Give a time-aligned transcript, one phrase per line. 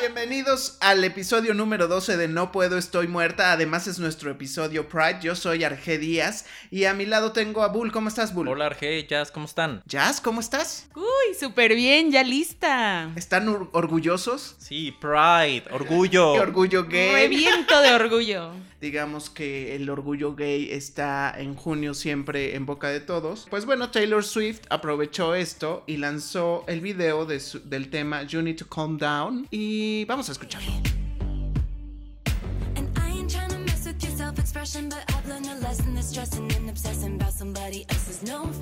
[0.00, 3.52] bienvenidos al episodio número 12 de No Puedo, Estoy Muerta.
[3.52, 5.18] Además es nuestro episodio Pride.
[5.22, 7.92] Yo soy Arge Díaz y a mi lado tengo a Bull.
[7.92, 8.48] ¿Cómo estás, Bull?
[8.48, 9.82] Hola Arge, Jazz, ¿cómo están?
[9.86, 10.88] Jazz, ¿cómo estás?
[10.94, 13.10] Uy, súper bien, ya lista.
[13.16, 14.56] ¿Están or- orgullosos?
[14.58, 16.34] Sí, Pride, orgullo.
[16.34, 17.12] ¿Qué orgullo gay?
[17.12, 18.52] Reviento de orgullo.
[18.80, 23.48] Digamos que el orgullo gay está en junio siempre en boca de todos.
[23.50, 28.40] Pues bueno, Taylor Swift aprovechó esto y lanzó el video de su- del tema You
[28.40, 30.70] Need to Calm Down y vamos a escucharlo.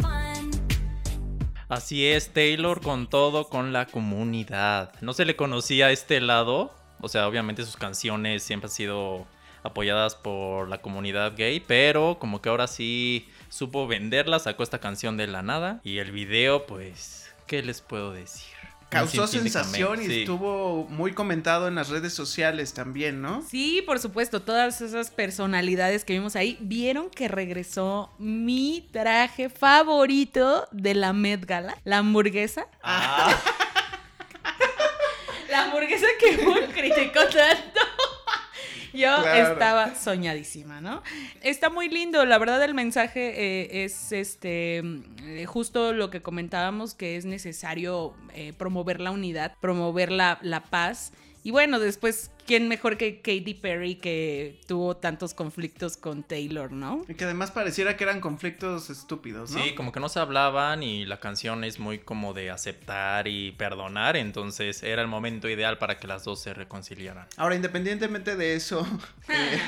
[0.03, 0.41] A.
[1.69, 4.92] Así es, Taylor con todo con la comunidad.
[5.01, 6.75] No se le conocía este lado.
[7.01, 9.27] O sea, obviamente sus canciones siempre han sido
[9.66, 15.17] apoyadas por la comunidad gay, pero como que ahora sí supo venderla, sacó esta canción
[15.17, 18.55] de la nada y el video, pues, ¿qué les puedo decir?
[18.89, 20.20] Causó sensación y sí.
[20.20, 23.42] estuvo muy comentado en las redes sociales también, ¿no?
[23.42, 30.69] Sí, por supuesto, todas esas personalidades que vimos ahí vieron que regresó mi traje favorito
[30.70, 32.69] de la Met Gala, la hamburguesa.
[32.83, 33.36] Ah,
[35.51, 37.80] La hamburguesa que Bull criticó tanto.
[38.97, 39.52] Yo Claro.
[39.52, 41.02] estaba soñadísima, ¿no?
[41.42, 44.78] Está muy lindo, la verdad el mensaje eh, es este
[45.22, 50.62] eh, justo lo que comentábamos que es necesario eh, promover la unidad, promover la, la
[50.62, 51.12] paz.
[51.47, 57.05] Y bueno, después, ¿quién mejor que Katy Perry que tuvo tantos conflictos con Taylor, ¿no?
[57.08, 59.62] Y que además pareciera que eran conflictos estúpidos, ¿no?
[59.62, 63.52] Sí, como que no se hablaban y la canción es muy como de aceptar y
[63.52, 67.28] perdonar, entonces era el momento ideal para que las dos se reconciliaran.
[67.36, 68.84] Ahora, independientemente de eso,
[69.28, 69.61] eh,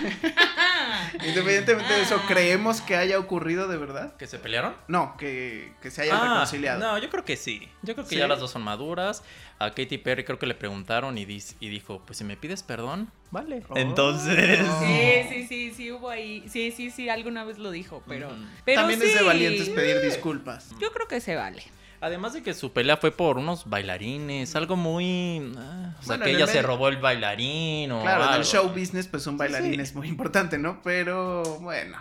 [1.14, 4.16] independientemente de eso, ¿creemos que haya ocurrido de verdad?
[4.16, 4.74] ¿Que se pelearon?
[4.88, 6.80] No, que, que se hayan Ah, reconciliado.
[6.80, 7.68] No, yo creo que sí.
[7.82, 8.16] Yo creo que ¿Sí?
[8.18, 9.22] ya las dos son maduras.
[9.58, 12.62] A Katy Perry creo que le preguntaron y, dis- y dijo, pues si me pides
[12.62, 13.62] perdón, vale.
[13.68, 13.76] Oh.
[13.76, 14.58] Entonces...
[14.80, 16.44] Sí, sí, sí, sí hubo ahí.
[16.48, 18.28] Sí, sí, sí, alguna vez lo dijo, pero.
[18.64, 20.70] También es de valientes pedir disculpas.
[20.80, 21.62] Yo creo que se vale.
[22.00, 25.52] Además de que su pelea fue por unos bailarines, algo muy...
[25.58, 28.44] ah, o sea, que ella el se robó el bailarín o Claro, en el algo.
[28.44, 29.80] show business, pues un bailarín Sí.
[29.80, 30.80] es muy importante, ¿no?
[30.82, 31.98] Pero bueno,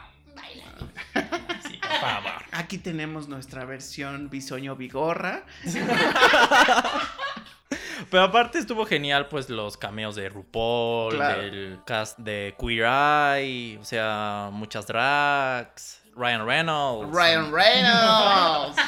[1.67, 2.31] Sí, por favor.
[2.51, 5.43] aquí tenemos nuestra versión bisoño bigorra.
[8.11, 11.41] Pero aparte estuvo genial, pues, los cameos de RuPaul, Claro.
[11.41, 17.11] del cast de Queer Eye, o sea, muchas drags, Ryan Reynolds.
[17.13, 18.77] Ryan Reynolds.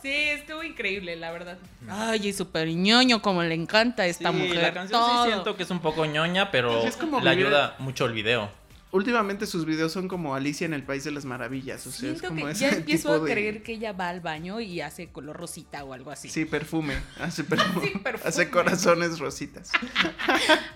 [0.00, 1.58] Sí, estuvo increíble, la verdad.
[1.90, 4.62] Ay, y súper ñoño, como le encanta a esta Sí, mujer.
[4.62, 5.24] la canción todo.
[5.24, 8.06] sí siento que es un poco ñoña, pero Pues es como le vivir- ayuda mucho
[8.06, 8.48] el video.
[8.90, 11.86] Últimamente sus videos son como Alicia en el País de las Maravillas.
[11.86, 13.92] O sea, es Siento como que ese ya empiezo tipo a de- creer que ella
[13.92, 16.28] va al baño y hace color rosita o algo así.
[16.28, 16.94] Sí, perfume.
[17.20, 17.86] Hace perfume.
[17.86, 18.28] Sí, perfume.
[18.28, 19.70] Hace corazones rositas.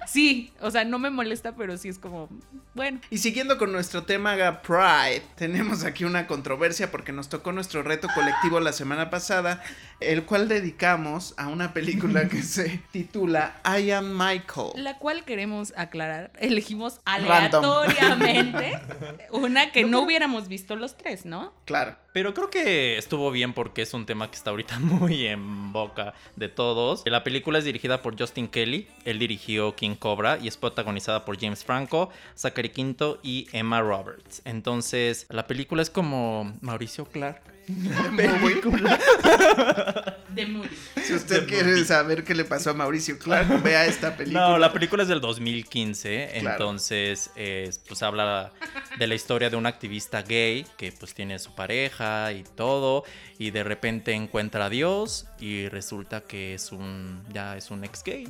[0.07, 2.29] Sí, o sea, no me molesta, pero sí es como,
[2.75, 3.01] bueno.
[3.11, 8.09] Y siguiendo con nuestro tema Pride, tenemos aquí una controversia porque nos tocó nuestro reto
[8.15, 9.63] colectivo la semana pasada,
[10.01, 14.73] el cual dedicamos a una película que se titula I Am Michael.
[14.77, 17.63] La cual queremos aclarar, elegimos Random.
[19.31, 21.53] una que no hubiéramos visto los tres, ¿no?
[21.65, 21.97] Claro.
[22.13, 26.15] Pero creo que estuvo bien porque es un tema que está ahorita muy en boca
[26.37, 27.03] de todos.
[27.07, 31.41] La película es dirigida por Justin Kelly, él dirigió King Cobra y es protagonizada por
[31.41, 34.43] James Franco, Zachary Quinto y Emma Roberts.
[34.45, 37.52] Entonces, la película es como Mauricio Clark.
[38.17, 38.99] película.
[40.29, 40.69] De Moody.
[41.05, 41.85] Si usted The quiere movie.
[41.85, 44.49] saber qué le pasó a Mauricio Clark, vea esta película.
[44.49, 46.51] No, la película es del 2015, Claro.
[46.57, 48.51] entonces eh, pues habla
[48.99, 53.05] de la historia de un activista gay que pues tiene su pareja y todo
[53.39, 58.03] y de repente encuentra a Dios y resulta que es un ya es un ex
[58.03, 58.27] gay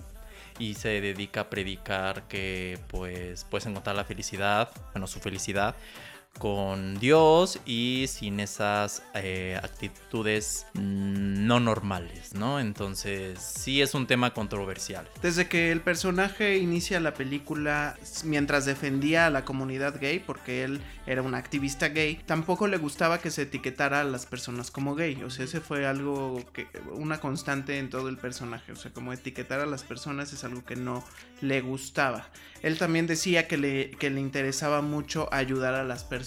[0.58, 5.74] y se dedica a predicar que pues puedes encontrar la felicidad, bueno, su felicidad
[6.38, 12.58] con Dios y sin esas eh, actitudes mm, no normales, ¿no?
[12.58, 15.08] Entonces sí es un tema controversial.
[15.22, 20.80] Desde que el personaje inicia la película mientras defendía a la comunidad gay, porque él
[21.06, 25.22] era un activista gay, tampoco le gustaba que se etiquetara a las personas como gay.
[25.24, 28.72] O sea, ese fue algo que una constante en todo el personaje.
[28.72, 31.04] O sea, como etiquetar a las personas es algo que no
[31.40, 32.28] le gustaba.
[32.62, 36.21] Él también decía que le, que le interesaba mucho ayudar a las personas.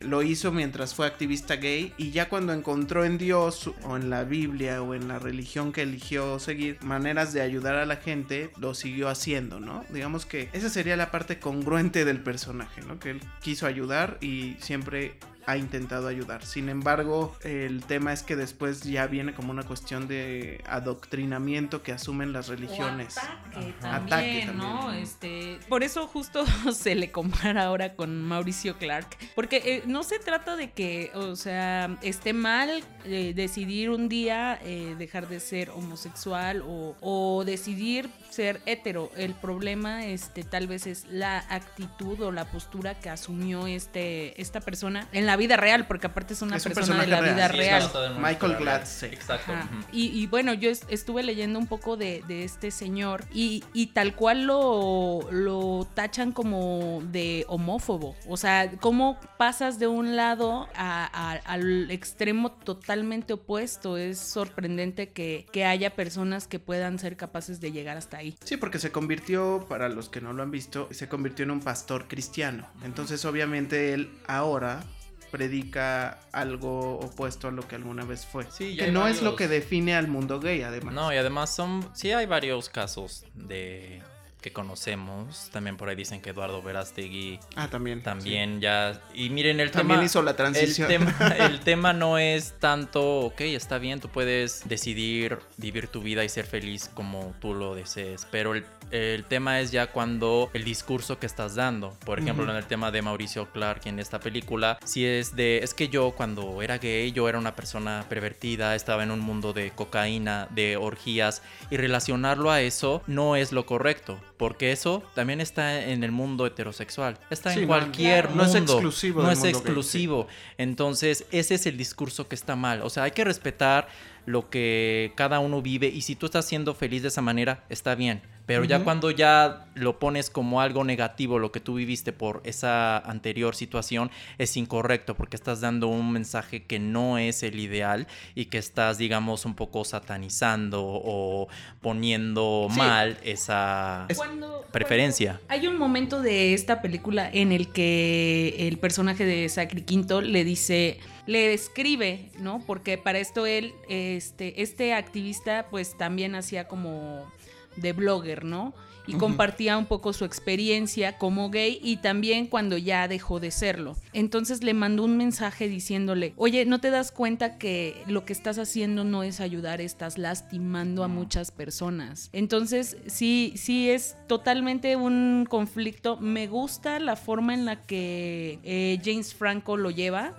[0.00, 4.24] Lo hizo mientras fue activista gay y ya cuando encontró en Dios o en la
[4.24, 8.74] Biblia o en la religión que eligió seguir maneras de ayudar a la gente, lo
[8.74, 9.84] siguió haciendo, ¿no?
[9.90, 12.98] Digamos que esa sería la parte congruente del personaje, ¿no?
[12.98, 15.14] Que él quiso ayudar y siempre
[15.48, 16.44] ha intentado ayudar.
[16.44, 21.92] Sin embargo, el tema es que después ya viene como una cuestión de adoctrinamiento que
[21.92, 23.16] asumen las religiones.
[23.16, 24.92] O ataque también, Ataque ¿no?
[24.92, 30.18] Este, por eso justo se le compara ahora con Mauricio Clark, porque eh, no se
[30.18, 35.70] trata de que, o sea, esté mal eh, decidir un día eh, dejar de ser
[35.70, 39.10] homosexual o, o decidir ser hetero.
[39.16, 44.60] El problema, este, tal vez es la actitud o la postura que asumió este, esta
[44.60, 47.34] persona en la vida real, porque aparte es una Es un persona de la real.
[47.34, 48.18] vida Sí, real.
[48.20, 48.56] Michael.
[48.58, 49.12] Gladstone.
[49.14, 49.52] Exacto.
[49.92, 53.88] Y, y bueno, yo es- estuve leyendo un poco de, de este señor y, y
[53.88, 58.14] tal cual lo, lo tachan como de homófobo.
[58.28, 63.96] O sea, ¿cómo pasas de un lado a- a- al extremo totalmente opuesto?
[63.96, 68.36] Es sorprendente que, que haya personas que puedan ser capaces de llegar hasta ahí.
[68.44, 71.60] Sí, porque se convirtió, para los que no lo han visto, se convirtió en un
[71.60, 72.68] pastor cristiano.
[72.84, 74.84] Entonces, obviamente, él ahora
[75.30, 78.46] predica algo opuesto a lo que alguna vez fue.
[78.50, 80.94] Sí, ya que no es lo que define al mundo gay, además.
[80.94, 81.88] No, y además son.
[81.94, 84.02] Sí, hay varios casos de
[84.40, 85.50] que conocemos.
[85.52, 88.02] También por ahí dicen que Eduardo Verástegui Ah, también.
[88.02, 89.00] también ya.
[89.14, 90.04] Y miren, el También tema.
[90.06, 90.90] hizo la transición.
[90.90, 96.00] El tema, el tema no es tanto, ok, está bien, tú puedes decidir vivir tu
[96.02, 100.50] vida y ser feliz como tú lo desees, pero el, el tema es ya cuando
[100.54, 104.20] el discurso que estás dando, por ejemplo, en el tema de Mauricio Clark en esta
[104.20, 108.74] película, si es de, es que yo cuando era gay, yo era una persona pervertida,
[108.74, 113.66] estaba en un mundo de cocaína, de orgías, y relacionarlo a eso no es lo
[113.66, 114.20] correcto.
[114.38, 117.18] Porque eso también está en el mundo heterosexual.
[117.28, 118.30] Está Sí, en no, cualquier.
[118.34, 118.72] No es mundo.
[118.74, 119.58] exclusivo No es mundo gay, sí.
[119.58, 120.26] exclusivo.
[120.58, 122.82] Entonces, ese es el discurso que está mal.
[122.82, 123.88] O sea, hay que respetar
[124.26, 127.94] lo que cada uno vive y si tú estás siendo feliz de esa manera, está
[127.94, 128.22] bien.
[128.48, 132.96] Pero ya cuando ya lo pones como algo negativo, lo que tú viviste por esa
[132.96, 138.46] anterior situación, es incorrecto porque estás dando un mensaje que no es el ideal y
[138.46, 141.48] que estás, digamos, un poco satanizando o
[141.82, 142.78] poniendo Sí.
[142.78, 145.40] mal esa Cuando- preferencia.
[145.48, 150.42] Hay un momento de esta película en el que el personaje de Zachary Quinto le
[150.44, 152.62] dice, le escribe, ¿no?
[152.66, 157.30] Porque para esto él, este, este activista, pues también hacía como
[157.80, 158.74] de blogger, ¿no?
[159.06, 163.96] Y compartía un poco su experiencia como gay y también cuando ya dejó de serlo.
[164.12, 168.58] Entonces le mandó un mensaje diciéndole, oye, ¿no te das cuenta que lo que estás
[168.58, 172.28] haciendo no es ayudar, estás lastimando a muchas personas?
[172.34, 176.18] Entonces sí, sí es totalmente un conflicto.
[176.18, 180.34] Me gusta la forma en la que eh, James Franco lo lleva.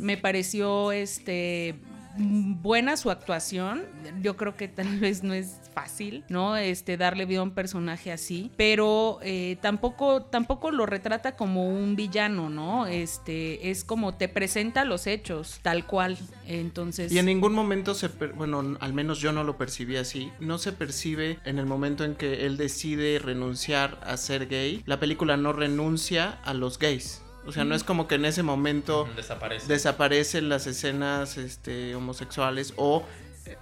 [0.00, 1.74] Me pareció este
[2.18, 3.84] buena su actuación.
[4.22, 6.56] Yo creo que tal vez no es fácil, ¿no?
[6.56, 11.96] Este darle vida a un personaje así, pero eh, tampoco tampoco lo retrata como un
[11.96, 12.86] villano, ¿no?
[12.86, 16.16] Este es como te presenta los hechos tal cual.
[16.46, 20.58] Entonces Y en ningún momento se, bueno, al menos yo no lo percibí así, no
[20.58, 25.36] se percibe en el momento en que él decide renunciar a ser gay, la película
[25.36, 27.22] no renuncia a los gays.
[27.46, 29.66] O sea, no es como que en ese momento Desaparece.
[29.68, 33.04] desaparecen las escenas este, homosexuales o,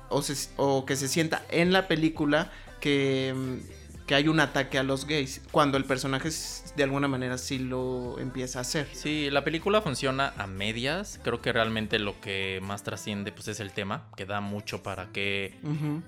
[0.08, 2.50] o, se- o que se sienta en la película
[2.80, 7.08] que, mm, que hay un ataque a los gays, cuando el personaje s- de alguna
[7.08, 8.88] manera sí lo empieza a hacer.
[8.92, 11.20] Sí, la película funciona a medias.
[11.22, 15.06] Creo que realmente lo que más trasciende pues es el tema, que da mucho para
[15.12, 15.54] que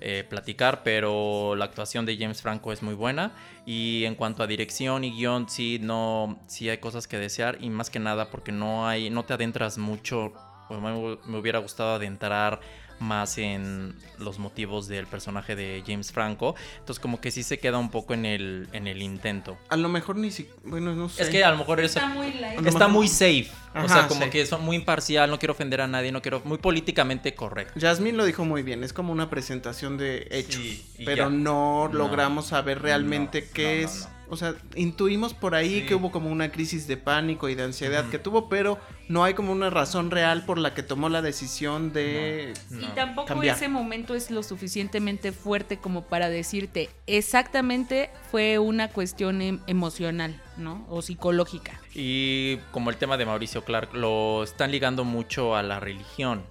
[0.01, 3.31] eh, platicar, pero la actuación de James Franco es muy buena
[3.65, 7.69] y en cuanto a dirección y guion sí no sí hay cosas que desear y
[7.69, 10.33] más que nada porque no hay no te adentras mucho.
[10.69, 12.59] Me, me hubiera gustado adentrar
[12.99, 17.77] más en los motivos del personaje de James Franco, entonces como que sí se queda
[17.77, 19.57] un poco en el en el intento.
[19.69, 21.23] A lo mejor ni si, bueno, no sé.
[21.23, 22.65] Es que a lo mejor eso está muy light.
[22.65, 23.47] Está muy safe.
[23.75, 24.29] o sea, como sí.
[24.31, 26.41] que son muy imparcial, no quiero ofender a nadie, no quiero.
[26.45, 27.79] Muy políticamente correcto.
[27.79, 31.29] Jasmine lo dijo muy bien, es como una presentación de hechos, Sí, pero ya.
[31.29, 31.93] no, No.
[31.93, 34.07] logramos saber realmente No, qué no, no, es.
[34.27, 34.33] No.
[34.33, 35.85] O sea, intuimos por ahí Sí.
[35.85, 38.79] que hubo como una crisis de pánico y de ansiedad que tuvo, pero
[39.09, 42.53] no hay como una razón real por la que tomó la decisión de...
[42.69, 42.81] No.
[42.81, 43.55] Y tampoco Cambiar.
[43.55, 50.41] ese momento es lo suficientemente fuerte como para decirte exactamente fue una cuestión em- emocional,
[50.57, 50.85] ¿no?
[50.89, 51.79] O psicológica.
[51.93, 56.43] Y como el tema de Mauricio Clark, lo están ligando mucho a la religión.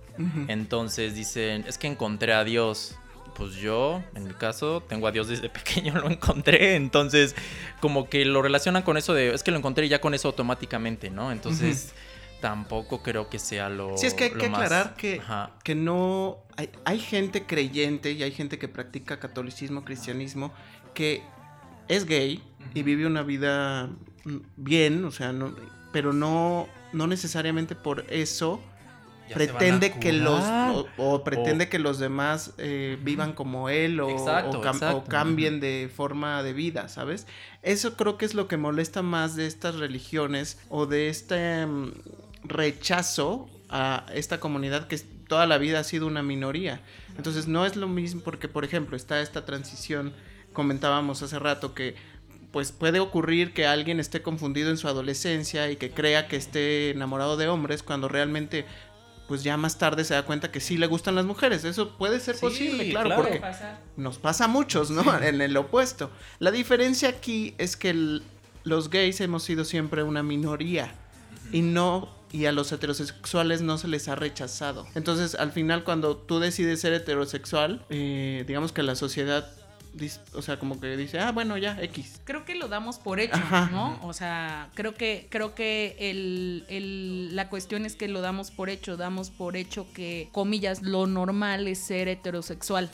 [0.48, 2.96] Entonces dicen, es que encontré a Dios.
[3.36, 6.74] Pues yo, en mi caso, tengo a Dios desde pequeño, lo encontré.
[6.76, 7.34] Entonces,
[7.80, 10.28] como que lo relacionan con eso de, es que lo encontré y ya con eso
[10.28, 11.30] automáticamente, ¿no?
[11.32, 11.92] Entonces,
[12.40, 13.96] tampoco creo que sea lo.
[13.96, 15.20] Sí, es que hay que más- aclarar que,
[15.64, 16.38] que no.
[16.56, 20.52] Hay, hay gente creyente y hay gente que practica catolicismo, cristianismo,
[20.94, 21.22] que
[21.88, 22.42] es gay
[22.74, 23.90] y vive una vida
[24.56, 25.54] bien, o sea, no,
[25.92, 28.60] pero no, no necesariamente por eso
[29.34, 34.58] pretende que los o, o pretende que los demás eh, vivan como él o, Exacto,
[34.60, 34.96] o cam- exacto.
[34.98, 37.26] o cambien de forma de vida, ¿sabes?
[37.62, 41.92] Eso creo que es lo que molesta más de estas religiones o de este mm,
[42.44, 46.80] rechazo a esta comunidad que toda la vida ha sido una minoría.
[47.16, 50.12] Entonces no es lo mismo porque, por ejemplo, está esta transición,
[50.52, 51.94] comentábamos hace rato que
[52.52, 56.90] pues puede ocurrir que alguien esté confundido en su adolescencia y que crea que esté
[56.90, 58.64] enamorado de hombres cuando realmente
[59.28, 61.64] pues ya más tarde se da cuenta que sí le gustan las mujeres.
[61.64, 63.22] Eso puede ser Sí, posible, claro, claro.
[63.22, 63.78] porque Pasa.
[63.96, 65.02] nos pasa a muchos, ¿no?
[65.22, 66.10] En el opuesto.
[66.38, 68.22] La diferencia aquí es que el-
[68.64, 70.92] los gays hemos sido siempre una minoría
[71.52, 74.86] y no y a los heterosexuales no se les ha rechazado.
[74.96, 79.48] Entonces, al final, cuando tú decides ser heterosexual, eh, digamos que la sociedad,
[80.34, 82.20] o sea, como que dice, ah, bueno, ya, X.
[82.24, 83.68] creo que lo damos por hecho, Ajá.
[83.72, 83.98] ¿no?
[84.02, 88.68] O sea, creo que, creo que el, el- la cuestión es que lo damos por
[88.70, 92.90] hecho, damos por hecho que, comillas, lo normal es ser heterosexual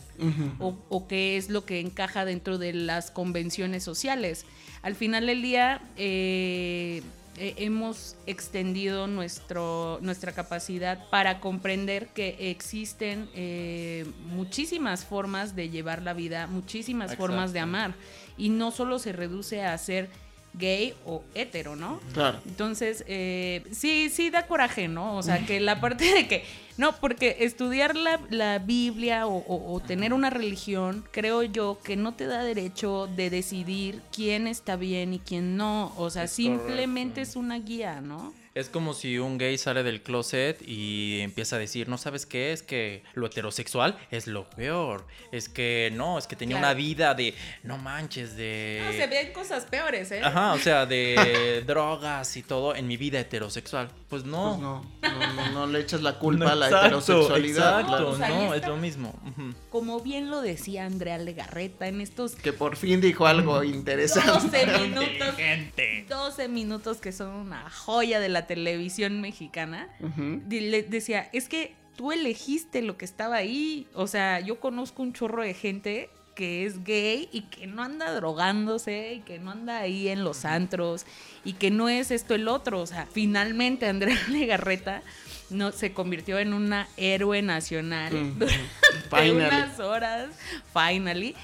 [0.61, 4.45] o, o que es lo que encaja dentro de las convenciones sociales.
[4.83, 7.03] Al final del día, eh,
[7.39, 16.03] eh, hemos extendido nuestro, nuestra capacidad para comprender que existen eh, muchísimas formas de llevar
[16.03, 17.95] la vida, muchísimas formas de amar.
[18.37, 20.11] Y no solo se reduce a ser
[20.55, 22.01] gay o hetero, ¿no?
[22.13, 22.39] Claro.
[22.47, 25.17] Entonces, eh, sí, sí da coraje, ¿no?
[25.17, 26.45] O sea, que la parte de que,
[26.77, 31.97] no, porque estudiar la, la Biblia o, o- o tener una religión, creo yo que
[31.97, 35.93] no te da derecho de decidir quién está bien y quién no.
[35.97, 37.31] O sea, Es simplemente correcto.
[37.31, 38.33] es una guía, ¿no?
[38.55, 42.53] Es como si un gay sale del closet y empieza a decir, no sabes qué,
[42.53, 45.07] es que lo heterosexual es lo peor.
[45.33, 46.67] Es que no, es que tenía Claro.
[46.67, 48.83] una vida de, no manches, de...
[48.85, 50.21] No, se ven cosas peores, ¿eh?
[50.23, 53.91] Ajá, o sea, de drogas y todo en mi vida heterosexual.
[54.11, 54.83] Pues no.
[55.01, 57.81] Pues no, no, no, no le echas la culpa No, a la exacto, heterosexualidad.
[57.81, 58.35] Exacto, claro.
[58.35, 59.19] no, es lo mismo.
[59.71, 64.67] Como bien lo decía Andrea Legarreta en estos Que por fin dijo algo interesante.
[64.67, 65.35] 12 minutos.
[66.09, 69.89] 12 minutos que son una joya de la televisión mexicana.
[70.49, 73.87] Le decía, es que tú elegiste lo que estaba ahí.
[73.95, 78.13] O sea, yo conozco un chorro de gente que es gay y que no anda
[78.13, 81.05] drogándose y que no anda ahí en los antros
[81.45, 82.81] y que no es esto el otro.
[82.81, 85.03] O sea, finalmente Andrea Legarreta
[85.51, 88.65] no, se convirtió en una héroe nacional durante
[89.11, 89.47] Finally.
[89.47, 90.31] unas horas,
[90.73, 91.35] finally.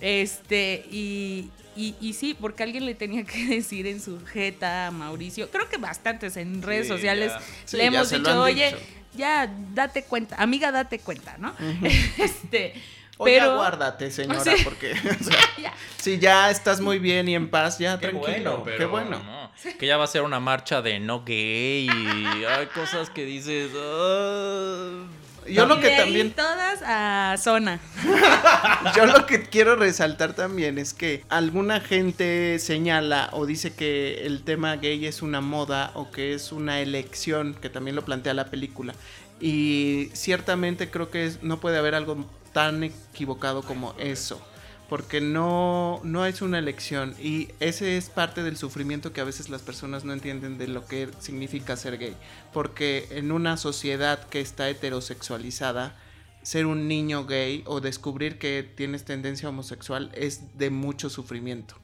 [0.00, 4.90] Este, y, y, y sí, porque alguien le tenía que decir en su jeta a
[4.90, 7.32] Mauricio, creo que bastantes en redes Sí, sociales.
[7.64, 8.78] Sí, le hemos dicho, oye, dicho".
[9.16, 11.54] ya date cuenta, amiga, date cuenta, ¿no?
[12.18, 12.74] este,
[13.16, 17.34] O ya pero guárdate, señora, porque o sea, ya, si ya estás muy bien y
[17.34, 18.58] en paz, ya Qué tranquilo.
[18.58, 19.18] bueno, pero qué bueno.
[19.22, 19.38] no.
[19.78, 23.70] Que ya va a ser una marcha de no gay y hay cosas que dices.
[23.76, 25.04] "Ah".
[25.50, 27.80] Yo lo que de ahí también todas a zona.
[28.96, 34.42] Yo lo que quiero resaltar también es que alguna gente señala o dice que el
[34.42, 38.46] tema gay es una moda o que es una elección, que también lo plantea la
[38.46, 38.94] película.
[39.40, 44.40] Y ciertamente creo que no puede haber algo tan equivocado como eso.
[44.88, 49.50] Porque no, no es una elección y ese es parte del sufrimiento que a veces
[49.50, 52.16] las personas no entienden de lo que significa ser gay.
[52.52, 55.94] Porque en una sociedad que está heterosexualizada,
[56.42, 61.74] ser un niño gay o descubrir que tienes tendencia homosexual es de mucho sufrimiento.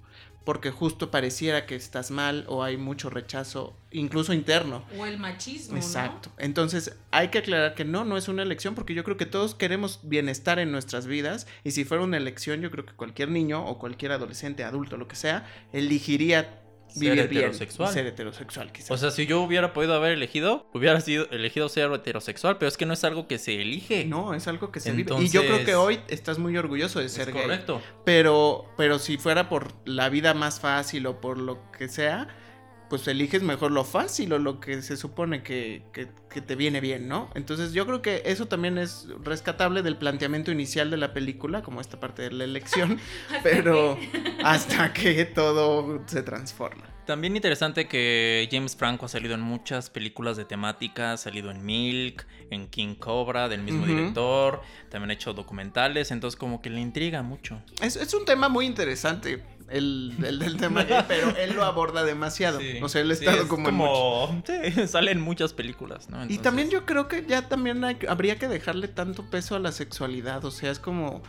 [0.44, 4.84] Porque justo pareciera que estás mal o hay mucho rechazo, incluso interno.
[4.98, 6.30] O el machismo, Exacto.
[6.38, 9.54] Entonces hay que aclarar que no, no es una elección porque yo creo que todos
[9.54, 13.64] queremos bienestar en nuestras vidas y si fuera una elección yo creo que cualquier niño
[13.66, 16.63] o cualquier adolescente, adulto, lo que sea, elegiría
[16.94, 17.92] Ser vivir bien heterosexual.
[17.92, 18.90] ser heterosexual quizás.
[18.90, 22.76] O sea, si yo hubiera podido haber elegido, hubiera sido elegido ser heterosexual, pero es
[22.76, 24.04] que no es algo que se elige.
[24.04, 25.14] no, es algo que se vive.
[25.20, 27.42] Y yo creo que hoy estás muy orgulloso de es ser gay.
[27.42, 27.82] correcto.
[28.04, 32.28] Pero, pero si fuera por la vida más fácil o por lo que sea,
[32.90, 36.80] pues eliges mejor lo fácil o lo que se supone que, que- que te viene
[36.80, 37.30] bien, ¿no?
[37.34, 41.80] Entonces yo creo que eso también es rescatable del planteamiento inicial de la película, como
[41.80, 42.98] esta parte de la elección,
[43.42, 43.96] pero
[44.44, 46.84] hasta que todo se transforma.
[47.06, 51.62] También interesante que James Franco ha salido en muchas películas de temática, ha salido en
[51.64, 56.80] Milk, en King Cobra, del mismo director, también ha hecho documentales, entonces como que le
[56.80, 57.60] intriga mucho.
[57.82, 59.42] Es, es un tema muy interesante.
[59.70, 62.60] El, el del tema pero él lo aborda demasiado.
[62.60, 62.78] Sí.
[62.82, 63.98] O sea, él ha Sí, estado es como, en muchos.
[64.28, 64.42] como
[64.74, 66.24] sí, salen muchas películas, ¿no?
[66.26, 69.72] Y también yo creo que ya también hay- habría que dejarle tanto peso a la
[69.72, 70.44] sexualidad.
[70.44, 71.22] O sea, es como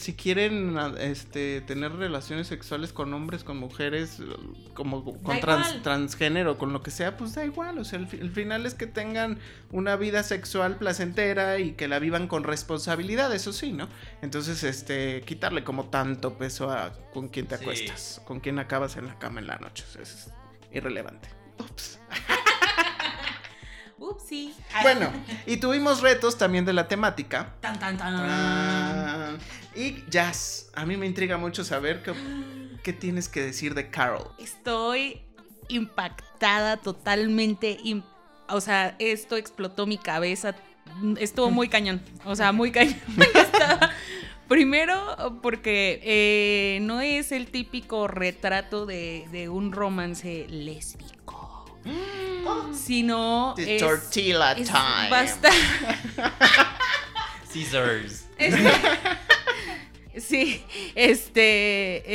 [0.00, 4.18] si quieren este tener relaciones sexuales con hombres, con mujeres,
[4.74, 7.78] como con trans- transgénero, con lo que sea, pues da igual.
[7.78, 9.38] O sea, el, fi- el final es que tengan
[9.70, 13.88] una vida sexual placentera y que la vivan con responsabilidad, eso sí, ¿no?
[14.22, 17.62] Entonces, este, quitarle como tanto peso a con quién te Sí.
[17.62, 19.84] acuestas, con quién acabas en la cama en la noche.
[19.88, 20.30] o sea, es
[20.72, 21.28] irrelevante.
[21.58, 21.98] Ups.
[24.00, 24.54] Upsi.
[24.82, 25.12] Bueno,
[25.46, 27.54] y tuvimos retos también de la temática.
[27.60, 28.14] Tan, tan, tan.
[28.18, 29.36] Ah,
[29.76, 32.14] y Jazz, a mí me intriga mucho saber qué,
[32.82, 34.26] qué tienes que decir de Carol.
[34.38, 35.20] Estoy
[35.68, 37.78] impactada totalmente.
[38.48, 40.54] o sea, esto explotó mi cabeza.
[41.18, 42.00] Estuvo muy cañón.
[42.24, 42.96] O sea, muy cañón.
[44.48, 51.39] Primero, porque eh, no es el típico retrato de, de un romance lésbico.
[52.74, 55.10] Sino The es, tortilla es time.
[55.10, 55.50] basta-
[57.50, 58.24] Scissors.
[60.16, 60.62] Sí,
[60.96, 61.42] este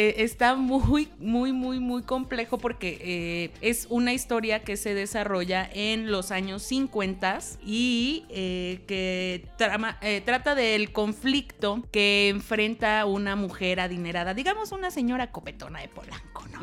[0.10, 5.70] eh, está muy, muy, muy, muy complejo porque eh, es una historia que se desarrolla
[5.74, 13.36] en los años 50 y eh, que trama- eh, trata del conflicto que enfrenta una
[13.36, 16.60] mujer adinerada, digamos una señora copetona de Polanco, ¿no?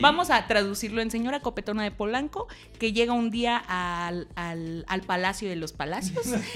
[0.00, 2.48] Vamos a traducirlo en señora copetona de Polanco,
[2.78, 6.46] que llega un día al, al- al Palacio de los Palacios este,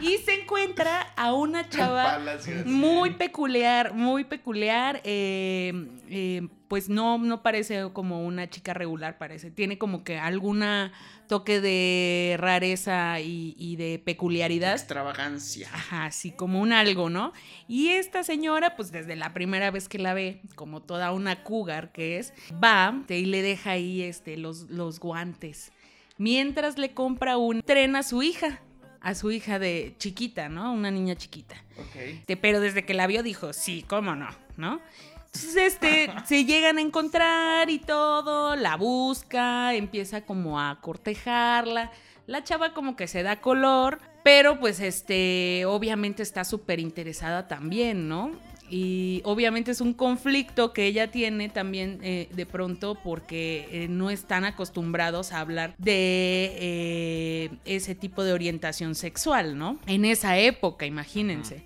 [0.00, 2.66] y se encuentra a una chava Palacios.
[3.00, 5.00] Muy peculiar, muy peculiar.
[5.04, 5.72] eh,
[6.08, 9.50] eh, pues no, no parece como una chica regular, parece.
[9.50, 10.92] Tiene como que alguna
[11.26, 14.74] toque de rareza y, y de peculiaridad.
[14.74, 15.68] Extravagancia.
[15.72, 17.32] Ajá, así como un algo, ¿no?
[17.66, 21.90] Y esta señora, pues desde la primera vez que la ve, como toda una cougar
[21.90, 25.72] que es, va y le deja ahí este, los, los guantes.
[26.18, 28.60] Mientras le compra un tren a su hija,
[29.00, 30.72] a su hija de chiquita, ¿no?
[30.72, 31.56] Una niña chiquita.
[31.78, 31.96] Ok.
[31.96, 34.80] Este, pero desde que la vio dijo, sí, cómo no, ¿no?
[35.26, 41.90] Entonces, este, se llegan a encontrar y todo, la busca, empieza como a cortejarla.
[42.26, 48.08] La chava como que se da color, pero pues este, obviamente está súper interesada también,
[48.08, 48.32] ¿no?
[48.70, 54.10] Y obviamente es un conflicto que ella tiene también eh, de pronto porque eh, no
[54.10, 59.78] están acostumbrados a hablar de eh, ese tipo de orientación sexual, ¿no?
[59.86, 61.64] En esa época, imagínense.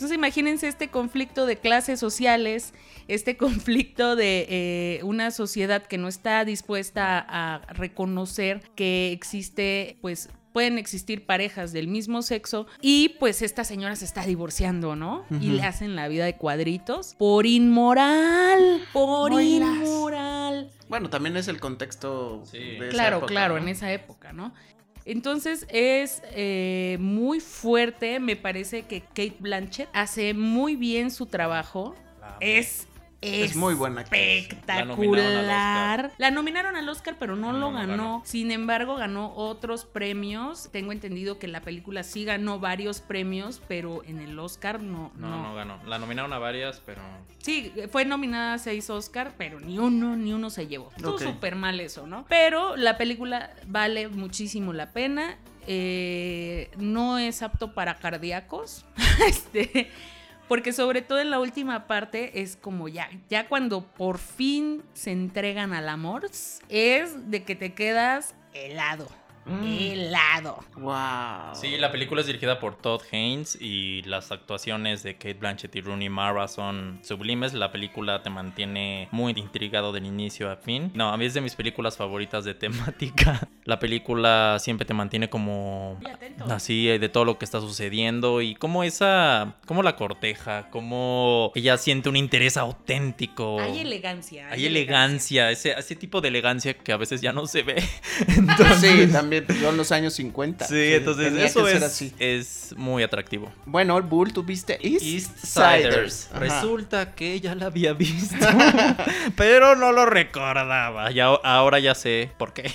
[0.00, 2.72] Entonces imagínense este conflicto de clases sociales,
[3.06, 10.30] este conflicto de eh, una sociedad que no está dispuesta a reconocer que existe, pues
[10.52, 15.24] pueden existir parejas del mismo sexo y pues esta señora se está divorciando, ¿no?
[15.40, 19.68] Y le hacen la vida de cuadritos por inmoral, por Oilas.
[19.76, 20.70] inmoral.
[20.88, 22.58] Bueno, también es el contexto Sí.
[22.58, 23.62] de esa Claro, época, claro, ¿no?
[23.62, 24.52] en esa época, ¿no?
[25.04, 31.94] Entonces es eh, muy fuerte, me parece que Kate Blanchett hace muy bien su trabajo.
[32.40, 32.86] Es,
[33.22, 36.12] Es muy buena espectacular.
[36.18, 37.88] La nominaron al Oscar, pero no, No, lo no ganó.
[37.88, 38.22] ganó.
[38.24, 40.68] Sin embargo, ganó otros premios.
[40.72, 45.12] Tengo entendido que la película sí ganó varios premios, pero en el Oscar no.
[45.16, 45.42] No, no.
[45.42, 45.80] no ganó.
[45.86, 47.02] La nominaron a varias, pero.
[47.38, 50.90] Sí, fue nominada a seis Oscar, pero ni uno, ni uno se llevó.
[50.96, 52.26] Estuvo súper mal eso, ¿no?
[52.28, 55.36] Pero la película vale muchísimo la pena.
[55.66, 58.84] eh, no es apto para cardíacos.
[59.26, 59.90] este,
[60.50, 65.12] porque sobre todo en la última parte es como ya, ya cuando por fin se
[65.12, 66.28] entregan al amor,
[66.68, 69.06] es de que te quedas helado.
[69.50, 69.64] Mm.
[69.64, 70.58] Helado.
[70.76, 71.54] Wow.
[71.54, 75.80] Sí, la película es dirigida por Todd Haynes y las actuaciones de Kate Blanchett y
[75.80, 77.52] Rooney Mara son sublimes.
[77.52, 80.90] La película te mantiene muy intrigado del inicio a fin.
[80.94, 83.48] No, a mí es de mis películas favoritas de temática.
[83.64, 85.98] La película siempre te mantiene como
[86.48, 91.76] así de todo lo que está sucediendo y cómo esa, cómo la corteja, cómo ella
[91.76, 93.60] siente un interés auténtico.
[93.60, 94.48] Hay elegancia.
[94.50, 97.82] Hay elegancia, ese, ese tipo de elegancia que a veces ya no se ve.
[98.28, 100.66] Entonces, Sí, también son los años 50.
[100.66, 102.12] Sí, entonces eso es, así.
[102.18, 103.52] es muy atractivo.
[103.66, 106.28] Bueno, Bull, ¿tú viste East, East Siders?
[106.34, 108.34] Resulta que ya la había visto,
[109.36, 111.10] pero no lo recordaba.
[111.10, 112.70] Ya, ahora ya sé por qué.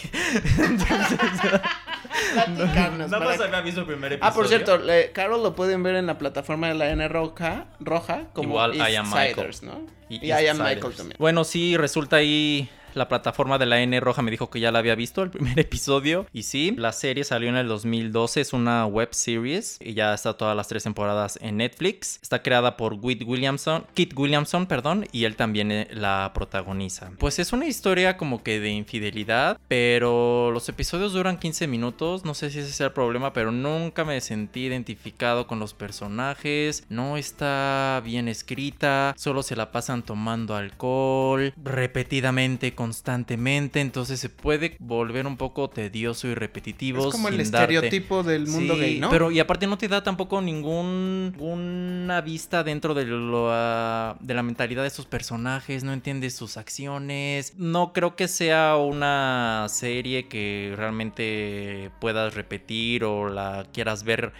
[2.33, 4.31] Platicarnos, Nada para más había visto el primer episodio.
[4.31, 7.67] Ah, por cierto, le- Carol lo pueden ver en la plataforma de la N roja,
[7.79, 9.35] roja como Igual East I Am Michael.
[9.35, 9.81] Siders, ¿no?
[10.09, 10.75] Y, East I Am Siders.
[10.75, 11.17] Michael también.
[11.19, 14.79] Bueno, sí, resulta ahí La plataforma de la N roja me dijo que ya la
[14.79, 16.25] había visto el primer episodio.
[16.31, 18.39] Y sí, la serie salió en el 2012.
[18.39, 19.77] Es una web series.
[19.81, 22.19] Y ya está todas las tres temporadas en Netflix.
[22.21, 23.85] Está creada por Kit Williamson.
[23.93, 25.07] Kit Williamson, perdón.
[25.11, 27.11] Y él también eh, la protagoniza.
[27.19, 29.59] Pues es una historia como que de infidelidad.
[29.67, 32.23] Pero los episodios duran 15 minutos.
[32.23, 33.33] No sé si ese sea el problema.
[33.33, 36.85] Pero nunca me sentí identificado con los personajes.
[36.87, 39.13] No está bien escrita.
[39.17, 41.53] Solo se la pasan tomando alcohol.
[41.61, 43.81] Repetidamente, constantemente.
[43.81, 47.07] Entonces se puede volver un poco tedioso y repetitivo.
[47.07, 49.09] Es como el darte- estereotipo del mundo Sí, gay, ¿no?
[49.09, 54.33] Pero y aparte no te da tampoco ningún una vista dentro de lo ah, de
[54.33, 57.53] la mentalidad de esos personajes, no entiendes sus acciones.
[57.57, 64.31] No creo que sea una serie que realmente puedas repetir o la quieras ver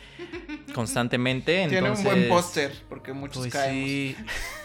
[0.73, 1.67] constantemente.
[1.69, 3.85] Tiene un buen póster, porque muchos pues caemos.
[3.87, 4.15] sí.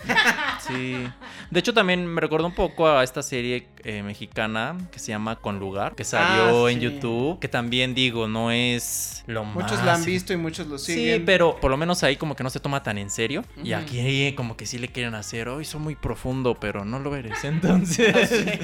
[0.66, 1.06] sí.
[1.50, 5.36] De hecho, también me recuerda un poco a esta serie eh, mexicana que se llama
[5.36, 6.80] Con Lugar, que salió Ah, en.
[6.80, 7.38] YouTube.
[7.40, 9.54] Que también digo, no es lo más.
[9.54, 11.18] Muchos la han visto y muchos lo siguen.
[11.18, 13.44] Sí, pero por lo menos ahí como que no se toma tan en serio.
[13.62, 16.98] Y aquí eh, como que sí le quieren hacer, hoy son muy profundo, pero no
[16.98, 17.44] lo eres.
[17.44, 18.58] Entonces.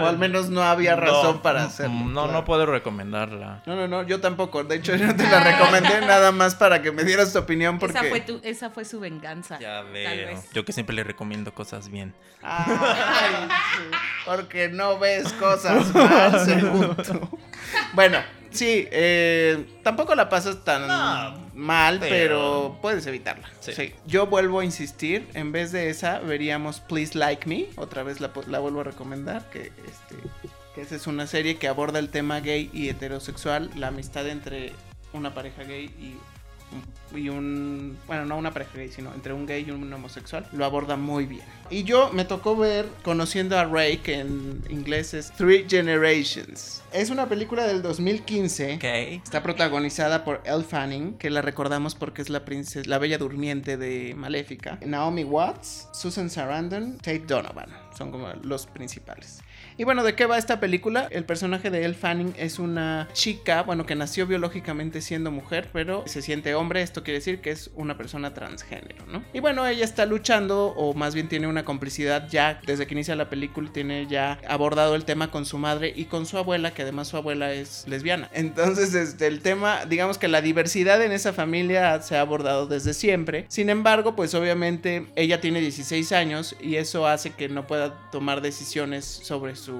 [0.00, 1.94] O al menos no había razón No, para mm, hacerlo.
[1.94, 2.32] No, claro.
[2.32, 3.62] no puedo recomendarla.
[3.66, 4.64] No, no, no, yo tampoco.
[4.64, 7.96] De hecho, yo te la recomendé nada más para que me dieras tu opinión porque...
[7.98, 9.58] Esa fue, tu- esa fue su venganza.
[9.58, 10.26] Ya tal veo.
[10.28, 10.50] vez.
[10.52, 12.14] Yo que siempre le recomiendo cosas bien.
[12.42, 13.48] Ay,
[14.26, 17.38] porque no ves cosas mal, según tú.
[17.94, 18.18] Bueno,
[18.50, 22.10] sí, eh, tampoco la pasas tan No, mal, pero...
[22.10, 23.48] pero- puedes evitarla.
[23.60, 23.72] Sí.
[23.72, 23.94] Sí.
[24.06, 27.66] Yo vuelvo a insistir, en vez de esa, veríamos Please Like Me.
[27.76, 30.16] Otra vez la, la vuelvo a recomendar, que este...
[30.74, 34.72] que esa es una serie que aborda el tema gay y heterosexual, la amistad entre
[35.12, 36.16] una pareja gay y
[37.14, 40.64] y un bueno no una pareja gay sino entre un gay y un homosexual lo
[40.64, 45.32] aborda muy bien y yo me tocó ver conociendo a Ray que en inglés es
[45.32, 48.84] Three Generations es una película del 2015 Ok.
[48.84, 53.76] Está protagonizada por Elle Fanning, que la recordamos porque es la princesa, la bella durmiente
[53.76, 54.78] de Maléfica.
[54.84, 57.68] Naomi Watts, Susan Sarandon, Tate Donovan.
[57.96, 59.40] Son como los principales.
[59.76, 61.08] Y bueno, ¿de qué va esta película?
[61.10, 66.04] El personaje de Elle Fanning es una chica, bueno, que nació biológicamente siendo mujer, pero
[66.06, 66.82] se siente hombre.
[66.82, 69.24] Esto quiere decir que es una persona transgénero, ¿no?
[69.32, 73.16] Y bueno, ella está luchando, o más bien tiene una complicidad ya desde que inicia
[73.16, 76.82] la película, tiene ya abordado el tema con su madre y con su abuela, que
[76.82, 78.30] además su abuela es lesbiana.
[78.32, 82.94] Entonces, este, el tema, digamos que la diversidad en esa familia se ha abordado desde
[82.94, 83.46] siempre.
[83.48, 88.40] Sin embargo, pues obviamente ella tiene 16 años y eso hace que no pueda tomar
[88.40, 89.76] decisiones sobre su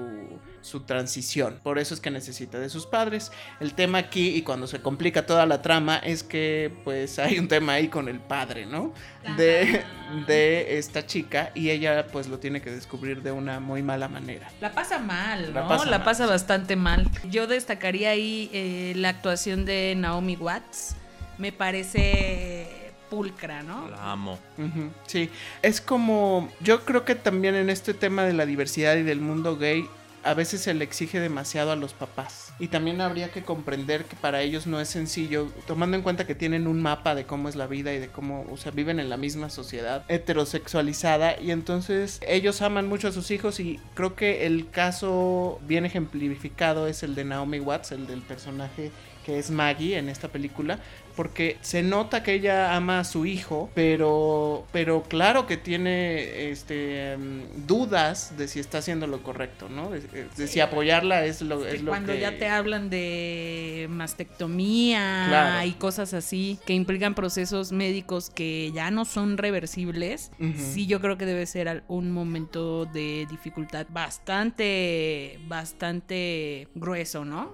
[0.61, 1.59] su transición.
[1.63, 3.31] Por eso es que necesita de sus padres.
[3.59, 7.47] El tema aquí y cuando se complica toda la trama es que pues hay un
[7.47, 8.93] tema ahí con el padre, ¿no?
[9.37, 9.83] De,
[10.27, 14.49] de esta chica y ella pues lo tiene que descubrir de una muy mala manera.
[14.61, 15.61] La pasa mal, ¿no?
[15.61, 15.67] La
[16.03, 17.09] pasa mal, bastante mal.
[17.29, 20.95] Yo destacaría ahí eh, la actuación de Naomi Watts.
[21.37, 23.89] Me parece pulcra, ¿no?
[23.89, 24.39] La amo.
[25.07, 25.29] Sí,
[25.61, 29.57] es como, yo creo que también en este tema de la diversidad y del mundo
[29.57, 29.87] gay,
[30.23, 32.53] a veces se le exige demasiado a los papás.
[32.59, 36.35] Y también habría que comprender que para ellos no es sencillo, tomando en cuenta que
[36.35, 39.09] tienen un mapa de cómo es la vida y de cómo, o sea, viven en
[39.09, 44.45] la misma sociedad heterosexualizada y entonces ellos aman mucho a sus hijos y creo que
[44.45, 48.91] el caso bien ejemplificado es el de Naomi Watts, el del personaje
[49.25, 50.79] que es Maggie en esta película,
[51.19, 57.17] porque se nota que ella ama a su hijo, pero, pero claro que tiene este,
[57.17, 59.89] mm, dudas de si está haciendo lo correcto, ¿no?
[59.89, 62.21] De, de si apoyarla es lo, es Que lo cuando que...
[62.21, 65.67] ya te hablan de mastectomía Claro.
[65.67, 71.17] y cosas así que implican procesos médicos que ya no son reversibles, sí yo creo
[71.17, 77.53] que debe ser un momento de dificultad bastante, bastante grueso, ¿no?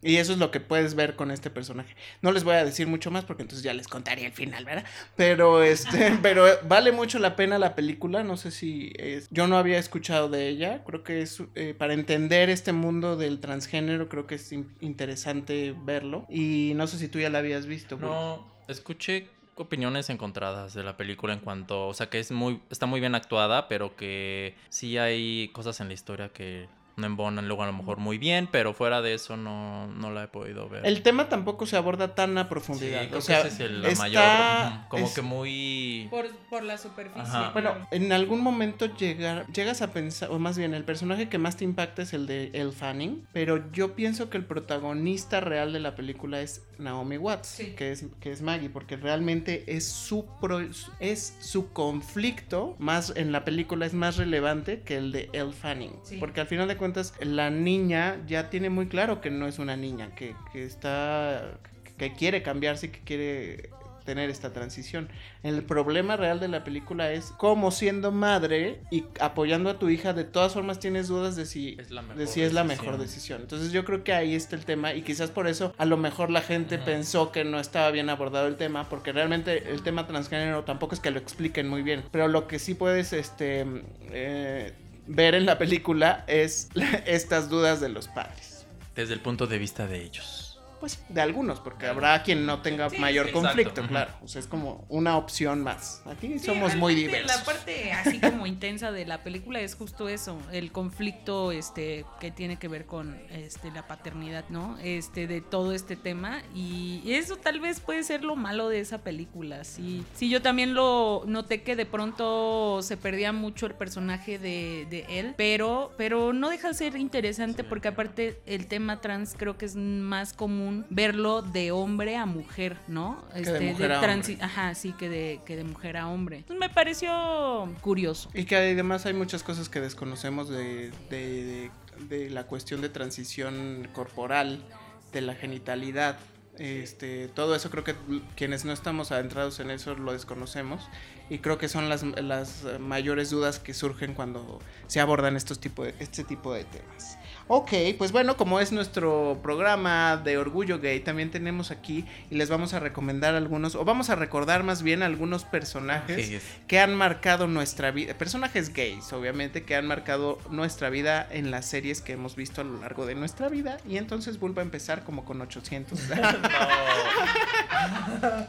[0.00, 1.94] Y eso es lo que puedes ver con este personaje.
[2.22, 4.84] No les voy a decir mucho más porque entonces ya les contaría el final, ¿verdad?
[5.16, 8.22] Pero este, pero vale mucho la pena la película.
[8.22, 9.28] No sé si es.
[9.30, 10.82] Yo no había escuchado de ella.
[10.84, 14.08] Creo que es eh, para entender este mundo del transgénero.
[14.08, 16.26] Creo que es in- interesante verlo.
[16.28, 17.96] Y no sé si tú ya la habías visto.
[17.98, 22.86] No, escuché opiniones encontradas de la película en cuanto, o sea, que es muy está
[22.86, 27.62] muy bien actuada, pero que sí hay cosas en la historia que no embonan luego
[27.62, 30.84] a lo mejor muy bien, pero fuera de eso no, no la he podido ver.
[30.86, 33.00] El tema tampoco se aborda tan a Sí, profundidad.
[33.06, 36.08] creo o que sea, ese es el la está- mayor, como es- que muy...
[36.10, 37.22] Por, por la superficie.
[37.22, 37.50] Ajá.
[37.52, 41.56] Bueno, en algún momento llegar, llegas a pensar, o más bien el personaje que más
[41.56, 45.80] te impacta es el de Elle Fanning, pero yo pienso que el protagonista real de
[45.80, 47.74] la película es Naomi Watts, Sí.
[47.76, 50.60] que, es, que es Maggie, porque realmente es su, pro-
[51.00, 55.92] es su conflicto, más en la película es más relevante que el de Elle Fanning,
[56.02, 56.16] Sí.
[56.18, 56.82] porque al final de cuentas
[57.20, 61.58] la niña ya tiene muy claro que no es una niña, que, que está,
[61.98, 63.70] que quiere cambiarse, que quiere
[64.04, 65.08] tener esta transición.
[65.42, 70.12] El problema real de la película es cómo siendo madre y apoyando a tu hija,
[70.12, 72.86] de todas formas tienes dudas de si Es la mejor de si es la decisión.
[72.86, 73.40] mejor decisión.
[73.42, 76.30] Entonces yo creo que ahí está el tema y quizás por eso a lo mejor
[76.30, 80.64] la gente pensó que no estaba bien abordado el tema, porque realmente el tema transgénero
[80.64, 83.64] tampoco es que lo expliquen muy bien, pero lo que sí puedes este
[84.10, 84.72] eh,
[85.06, 86.68] ver en la película es
[87.06, 88.66] estas dudas de los padres.
[88.94, 90.51] Desde el punto de vista de ellos.
[90.82, 93.32] Pues de algunos, porque habrá quien no tenga Sí, mayor sí.
[93.32, 93.88] conflicto, Exacto.
[93.88, 94.12] claro.
[94.20, 96.02] O sea, es como una opción más.
[96.06, 97.36] Aquí Sí, somos muy diversos.
[97.38, 102.32] La parte así como intensa de la película es justo eso, el conflicto este que
[102.32, 104.76] tiene que ver con este la paternidad, ¿no?
[104.82, 108.98] Este de todo este tema y eso tal vez puede ser lo malo de esa
[109.04, 109.62] película.
[109.62, 114.88] Sí, sí yo también lo noté que de pronto se perdía mucho el personaje de,
[114.90, 119.56] de él, pero pero no deja de ser interesante porque aparte el tema trans creo
[119.56, 123.24] que es más común verlo de hombre a mujer, ¿no?
[123.34, 124.44] Este, de mujer a transi- hombre.
[124.44, 126.44] Ajá, sí, que de, que de mujer a hombre.
[126.58, 128.30] Me pareció curioso.
[128.34, 131.70] Y que además hay muchas cosas que desconocemos de, de- de-
[132.08, 134.64] de la cuestión de transición corporal,
[135.12, 136.18] de la genitalidad.
[136.58, 137.94] Este, todo eso creo que
[138.36, 140.86] quienes no estamos adentrados en eso lo desconocemos
[141.30, 145.82] y creo que son las, las mayores dudas que surgen cuando se abordan estos tipo
[145.84, 147.18] de, este tipo de temas.
[147.48, 152.48] Ok, pues bueno, como es nuestro programa de Orgullo Gay, también tenemos aquí y les
[152.48, 156.94] vamos a recomendar algunos, o vamos a recordar más bien algunos personajes Sí, que han
[156.94, 162.12] marcado nuestra vida, personajes gays, obviamente, que han marcado nuestra vida en las series que
[162.12, 163.78] hemos visto a lo largo de nuestra vida.
[163.88, 165.98] Y entonces vuelvo a empezar como con 800.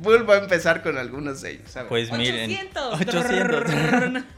[0.00, 1.74] vuelvo a empezar con algunos de ellos.
[1.88, 2.50] Pues miren.
[2.50, 3.00] 800.
[3.00, 4.24] 800.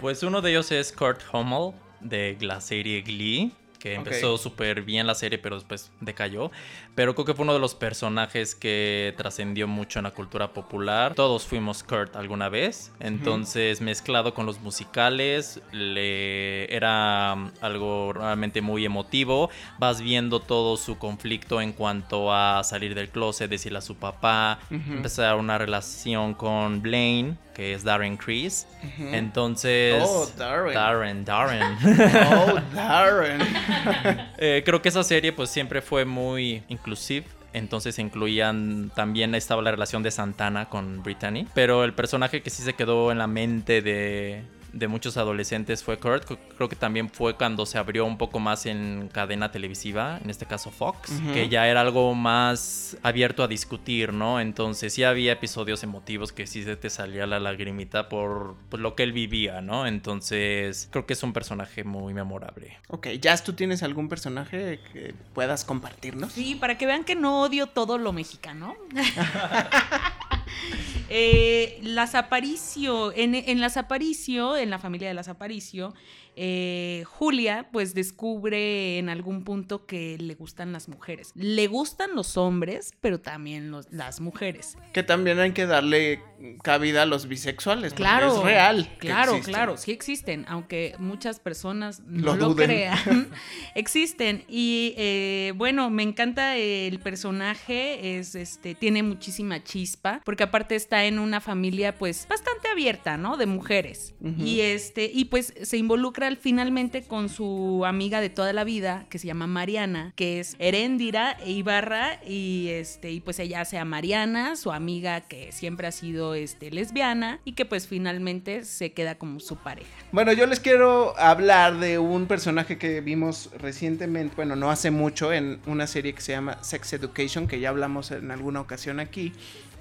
[0.00, 5.06] Pues uno de ellos es Kurt Hummel de la serie Glee, que empezó súper bien
[5.06, 6.52] la serie, pero después decayó.
[6.94, 11.14] Pero creo que fue uno de los personajes que trascendió mucho en la cultura popular.
[11.14, 18.60] Todos fuimos Kurt alguna vez, entonces mezclado con los musicales, le era um, algo realmente
[18.60, 19.50] muy emotivo.
[19.78, 24.60] Vas viendo todo su conflicto en cuanto a salir del closet, decirle a su papá,
[24.70, 28.14] empezar una relación con Blaine, que es Darren.
[28.14, 28.66] Ujú.
[29.12, 30.02] Entonces.
[30.06, 30.74] Oh, Darren.
[30.74, 31.76] Darren, Darren.
[32.32, 33.40] Oh, Darren.
[34.38, 37.26] Eh, creo que esa serie, pues siempre fue muy inclusive.
[37.52, 41.46] Entonces incluían también estaba la relación de Santana con Brittany.
[41.52, 45.98] Pero el personaje que sí se quedó en la mente de, de muchos adolescentes fue
[45.98, 46.24] Kurt.
[46.56, 50.46] Creo que también fue cuando se abrió un poco más en cadena televisiva, en este
[50.46, 54.40] caso Fox, que ya era algo más abierto a discutir, ¿no?
[54.40, 58.94] Entonces sí había episodios emotivos que sí se te salía la lagrimita por, por lo
[58.94, 59.86] que él vivía, ¿no?
[59.86, 62.78] Entonces creo que es un personaje muy memorable.
[62.88, 66.32] Ok, Jazz, ¿tú tienes algún personaje que puedas compartirnos?
[66.32, 68.76] Sí, para que vean que no odio todo lo mexicano.
[71.12, 75.92] Eh, las Aparicio, en, en las Aparicio, en la familia de las Aparicio,
[76.36, 81.32] eh, Julia pues descubre en algún punto que le gustan las mujeres.
[81.34, 84.76] Le gustan los hombres, pero también los- las mujeres.
[84.92, 86.22] Que también hay que darle
[86.62, 87.92] cabida a los bisexuales.
[87.94, 88.96] Claro, Es real.
[88.98, 93.28] Claro, claro, sí existen, aunque muchas personas no Lo crean.
[93.74, 100.74] existen y eh, bueno, me encanta el personaje, es este tiene muchísima chispa, porque aparte
[100.76, 103.36] está en una familia pues bastante abierta, ¿no?
[103.36, 108.52] De mujeres y este y pues se involucra al- finalmente con su amiga de toda
[108.52, 113.38] la vida que se llama Mariana, que es Heréndira e Ibarra y este y pues
[113.38, 117.86] ella hace a Mariana, su amiga que siempre ha sido este lesbiana y que pues
[117.88, 119.88] finalmente se queda como su pareja.
[120.12, 125.32] Bueno, yo les quiero hablar de un personaje que vimos recientemente, bueno, no hace mucho,
[125.32, 129.32] en una serie que se llama Sex Education, que ya hablamos en alguna ocasión aquí.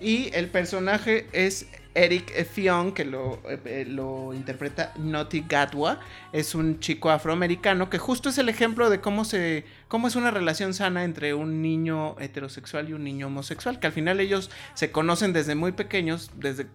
[0.01, 5.99] Y el personaje es Eric Effiong, que lo, eh, lo interpreta Noti Gatwa.
[6.31, 10.31] Es un chico afroamericano que justo es el ejemplo de cómo se cómo es una
[10.31, 14.91] relación sana entre un niño heterosexual y un niño homosexual, que al final ellos se
[14.91, 16.67] conocen desde muy pequeños, desde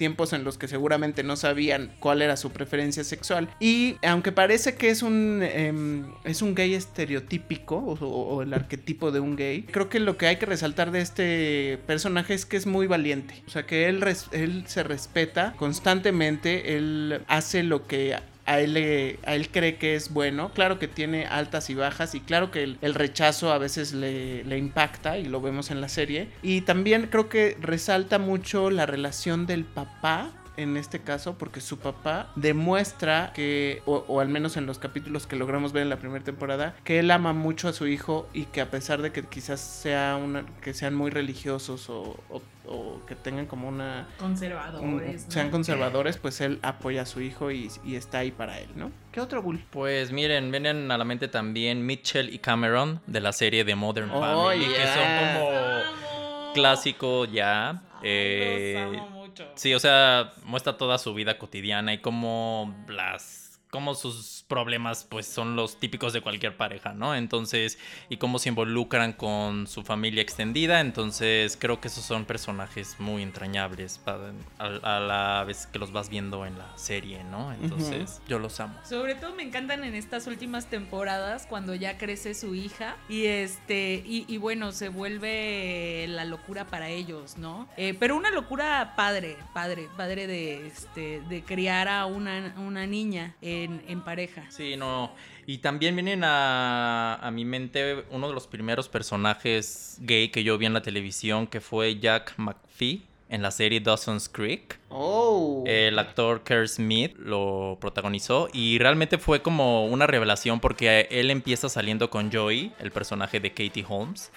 [0.00, 3.50] tiempos en los que seguramente no sabían cuál era su preferencia sexual.
[3.60, 9.12] Y aunque parece que es un, em, es un gay estereotípico o, o el arquetipo
[9.12, 12.56] de un gay, creo que lo que hay que resaltar de este personaje es que
[12.56, 13.42] es muy valiente.
[13.46, 18.16] O sea, que él, él se respeta constantemente, él hace lo que
[18.50, 20.50] a él, le- a él cree que es bueno.
[20.52, 24.42] Claro que tiene altas y bajas y claro que el, el rechazo a veces le,
[24.44, 26.28] le impacta y lo vemos en la serie.
[26.42, 30.32] Y también creo que resalta mucho la relación del papá.
[30.60, 35.26] En este caso, porque su papá demuestra que, o, o al menos en los capítulos
[35.26, 38.44] que logramos ver en la primera temporada, que él ama mucho a su hijo y
[38.44, 43.00] que a pesar de que quizás sea una, que sean muy religiosos o, o- o
[43.06, 45.24] que tengan como una un- Conservadores.
[45.26, 45.30] ¿no?
[45.32, 48.90] sean conservadores, pues él apoya a su hijo y, y está ahí para él, ¿no?
[49.12, 49.64] ¿Qué otro bull?
[49.70, 54.10] Pues miren, vienen a la mente también Mitchell y Cameron de la serie de Modern
[54.12, 57.82] Oh, Family, que son como clásico ya.
[57.94, 59.19] Los eh, amo
[59.54, 65.26] Sí, o sea, muestra toda su vida cotidiana y cómo las cómo sus problemas pues
[65.26, 67.14] son los típicos de cualquier pareja, ¿no?
[67.14, 67.78] Entonces,
[68.08, 73.22] y cómo se involucran con su familia extendida, entonces creo que esos son personajes muy
[73.22, 74.64] entrañables a,
[74.96, 77.52] a la vez que los vas viendo en la serie, ¿no?
[77.52, 78.78] Entonces, yo los amo.
[78.84, 84.02] Sobre todo me encantan en estas últimas temporadas cuando ya crece su hija y este
[84.04, 87.68] y, y bueno se vuelve la locura para ellos, ¿no?
[87.76, 93.34] Eh, pero una locura padre, padre, padre de este de criar a una, una niña
[93.60, 94.44] en, en pareja.
[94.50, 95.12] Sí, no.
[95.46, 100.58] Y también vienen a, a mi mente uno de los primeros personajes gay que yo
[100.58, 104.78] vi en la televisión, que fue Jack McPhee en la serie Dawson's Creek.
[104.90, 105.62] Oh.
[105.66, 111.68] El actor Kerr Smith lo protagonizó y realmente fue como una revelación porque él empieza
[111.68, 114.30] saliendo con Joey, el personaje de Katie Holmes,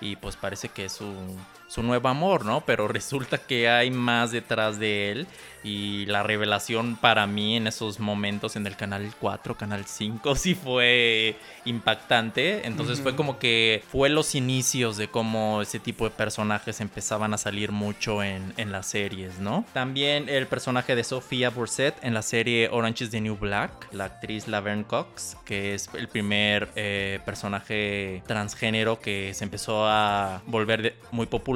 [0.00, 1.12] y pues parece que es su,
[1.68, 2.62] su nuevo amor, ¿no?
[2.62, 5.26] Pero resulta que hay más detrás de él
[5.66, 10.54] y la revelación para mí en esos momentos en el canal 4, canal 5, sí
[10.54, 12.66] fue impactante.
[12.66, 17.38] Entonces fue como que fue los inicios de cómo ese tipo de personajes empezaban a
[17.38, 19.64] salir mucho en, en las series, ¿no?
[19.72, 24.04] También el personaje de Sofía Burset en la serie Orange is the New Black, la
[24.04, 30.96] actriz Laverne Cox, que es el primer eh, personaje transgénero que se empezó a volver
[31.10, 31.55] muy popular.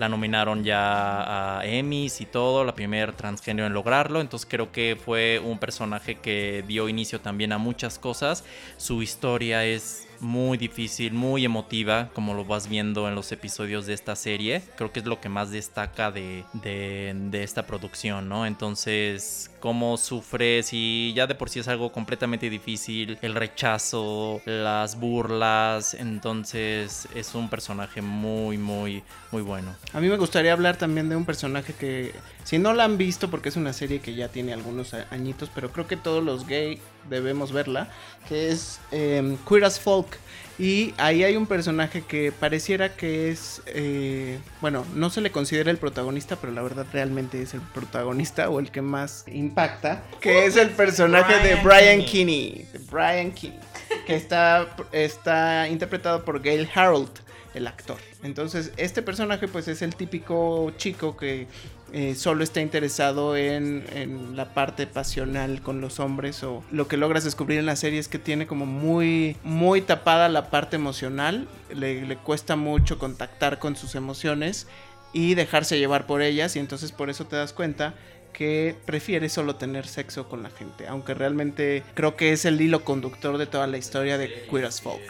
[0.00, 4.22] La nominaron ya a Emmys y todo, la primer transgénero en lograrlo.
[4.22, 8.42] Entonces creo que fue un personaje que dio inicio también a muchas cosas.
[8.78, 13.92] Su historia es muy difícil, muy emotiva, como lo vas viendo en los episodios de
[13.92, 14.62] esta serie.
[14.76, 18.46] Creo que es lo que más destaca de, de, de esta producción, ¿no?
[18.46, 24.98] Entonces, cómo sufres y ya de por sí es algo completamente difícil, el rechazo, las
[24.98, 29.74] burlas, entonces es un personaje muy, muy, muy bueno.
[29.92, 32.12] A mí me gustaría hablar también de un personaje que,
[32.44, 35.70] si no la han visto, porque es una serie que ya tiene algunos añitos, pero
[35.70, 37.88] creo que todos los gay debemos verla,
[38.28, 40.18] que es em, Queer as Folk.
[40.60, 45.70] Y ahí hay un personaje que pareciera que es, eh, bueno, no se le considera
[45.70, 50.44] el protagonista, pero la verdad realmente es el protagonista o el que más impacta, que
[50.44, 52.50] es el personaje de Brian Kinney.
[52.50, 53.58] Kinney, de Brian Kinney,
[54.06, 57.08] que está, está interpretado por Gail Harold
[57.54, 57.96] el actor.
[58.22, 61.46] Entonces, este personaje pues es el típico chico que
[61.92, 66.96] eh, solo está interesado en, en la parte pasional con los hombres o lo que
[66.96, 71.48] logras descubrir en la serie es que tiene como muy, muy tapada la parte emocional,
[71.74, 74.68] le, le cuesta mucho contactar con sus emociones
[75.12, 77.94] y dejarse llevar por ellas y entonces por eso te das cuenta
[78.32, 82.84] que prefiere solo tener sexo con la gente, aunque realmente creo que es el hilo
[82.84, 85.02] conductor de toda la historia de Queer as Folk.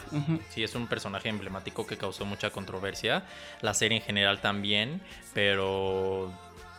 [0.49, 3.23] Sí, es un personaje emblemático que causó mucha controversia.
[3.61, 5.01] La serie en general también,
[5.33, 6.31] pero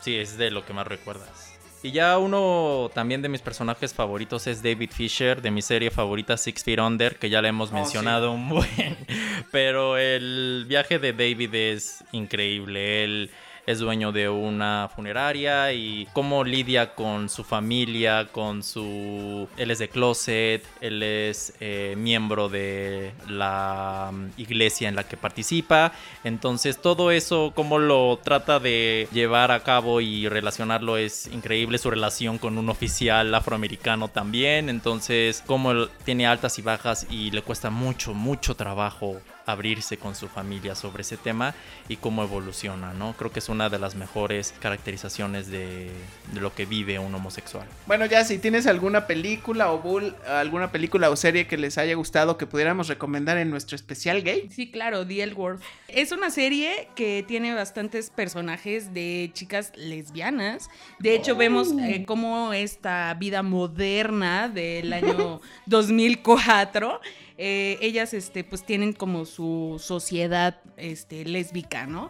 [0.03, 1.49] sí, es de lo que más recuerdas.
[1.85, 6.37] Y ya uno también de mis personajes favoritos es David Fisher, de mi serie favorita
[6.37, 8.97] Six Feet Under, que ya le hemos Oh, mencionado un buen.
[9.51, 13.03] Pero el viaje de David es increíble.
[13.03, 13.31] Él
[13.67, 19.49] es dueño de una funeraria y cómo lidia con su familia, con su...
[19.57, 25.17] Él es de closet, él es eh, miembro de la mm, iglesia en la que
[25.17, 25.93] participa.
[26.25, 31.79] Entonces todo eso, cómo lo trata de llevar a cabo y relacionarlo es increíble.
[31.79, 34.69] Su relación con un oficial afroamericano también.
[34.69, 40.29] Entonces cómo tiene altas y bajas y le cuesta mucho, mucho trabajo abrirse con su
[40.29, 41.55] familia sobre ese tema
[41.89, 43.15] y cómo evoluciona, ¿no?
[43.15, 45.91] Creo que es una de las mejores caracterizaciones de,
[46.33, 47.67] de lo que vive un homosexual.
[47.87, 51.95] Bueno, ya si tienes alguna película o bull, alguna película o serie que les haya
[51.95, 54.49] gustado que pudiéramos recomendar en nuestro especial gay.
[54.51, 55.61] Sí, claro, The L Word.
[55.89, 60.71] Es una serie que tiene bastantes personajes de chicas lesbianas.
[60.99, 67.01] De hecho, vemos eh, cómo esta vida moderna del año 2004
[67.39, 72.09] eh, ellas este, pues tienen como su sociedad este, lésbica, ¿no?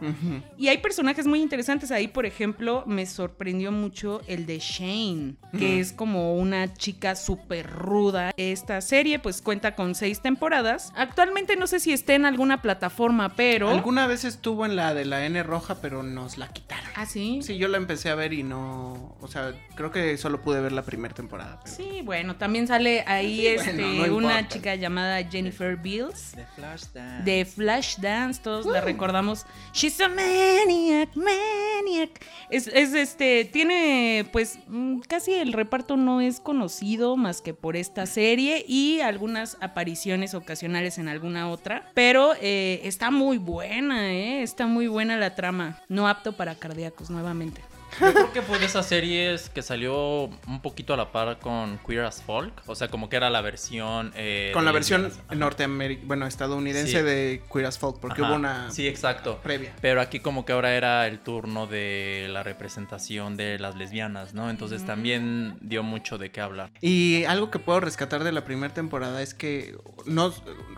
[0.56, 5.80] Y hay personajes muy interesantes ahí, por ejemplo, me sorprendió mucho el de Shane, que
[5.80, 8.32] es como una chica súper ruda.
[8.36, 10.92] Esta serie pues cuenta con seis temporadas.
[10.96, 13.68] Actualmente no sé si está en alguna plataforma, pero...
[13.68, 16.90] Alguna vez estuvo en la de la N roja, pero nos la quitaron.
[16.94, 17.40] Ah, sí.
[17.42, 20.72] Sí, yo la empecé a ver y no, o sea, creo que solo pude ver
[20.72, 21.60] la primera temporada.
[21.62, 24.48] pero- Sí, bueno, también sale ahí Sí, este, bueno, no una importa.
[24.48, 26.34] chica llamada Jennifer Beals.
[26.34, 27.24] De Flashdance.
[27.24, 29.44] De Flashdance, todos la recordamos.
[29.72, 32.24] She's a maniac, maniac.
[32.50, 37.76] Es, es, este, tiene pues mm, casi el reparto no es conocido más que por
[37.76, 41.90] esta serie y algunas apariciones ocasionales en alguna otra.
[41.94, 44.42] Pero eh, está muy buena, ¿eh?
[44.42, 45.80] Está muy buena la trama.
[45.88, 47.60] No apto para cardíacos nuevamente.
[48.00, 51.78] Yo creo que fue de esas series que salió un poquito a la par con
[51.86, 52.52] Queer as Folk.
[52.66, 54.12] O sea, como que era la versión.
[54.16, 57.02] eh, Con la versión norteamericana, bueno, estadounidense Sí.
[57.04, 58.30] de Queer as Folk, porque Ajá.
[58.30, 59.40] hubo una Sí, exacto.
[59.42, 59.74] previa.
[59.80, 64.50] Pero aquí como que ahora era el turno de la representación de las lesbianas, ¿no?
[64.50, 66.70] Entonces también dio mucho de qué hablar.
[66.80, 69.76] Y algo que puedo rescatar de la primera temporada es que
[70.06, 70.32] no,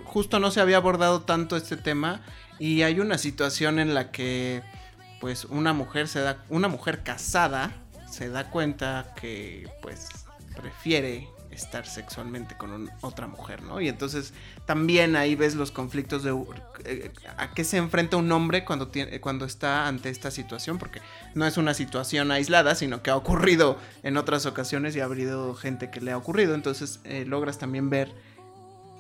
[0.05, 2.23] justo no se había abordado tanto este tema
[2.59, 4.63] y hay una situación en la que
[5.25, 7.73] pues una mujer se da una mujer casada
[8.11, 10.11] se da cuenta que pues
[10.55, 13.81] prefiere estar sexualmente con otra mujer, ¿no?
[13.81, 14.35] Y entonces
[14.67, 16.39] también ahí ves los conflictos de
[16.85, 21.01] eh, a qué se enfrenta un hombre cuando tiene cuando está ante esta situación porque
[21.35, 25.55] no es una situación aislada, sino que ha ocurrido en otras ocasiones y ha habido
[25.55, 26.55] gente que le ha ocurrido.
[26.55, 28.13] Entonces eh, logras también ver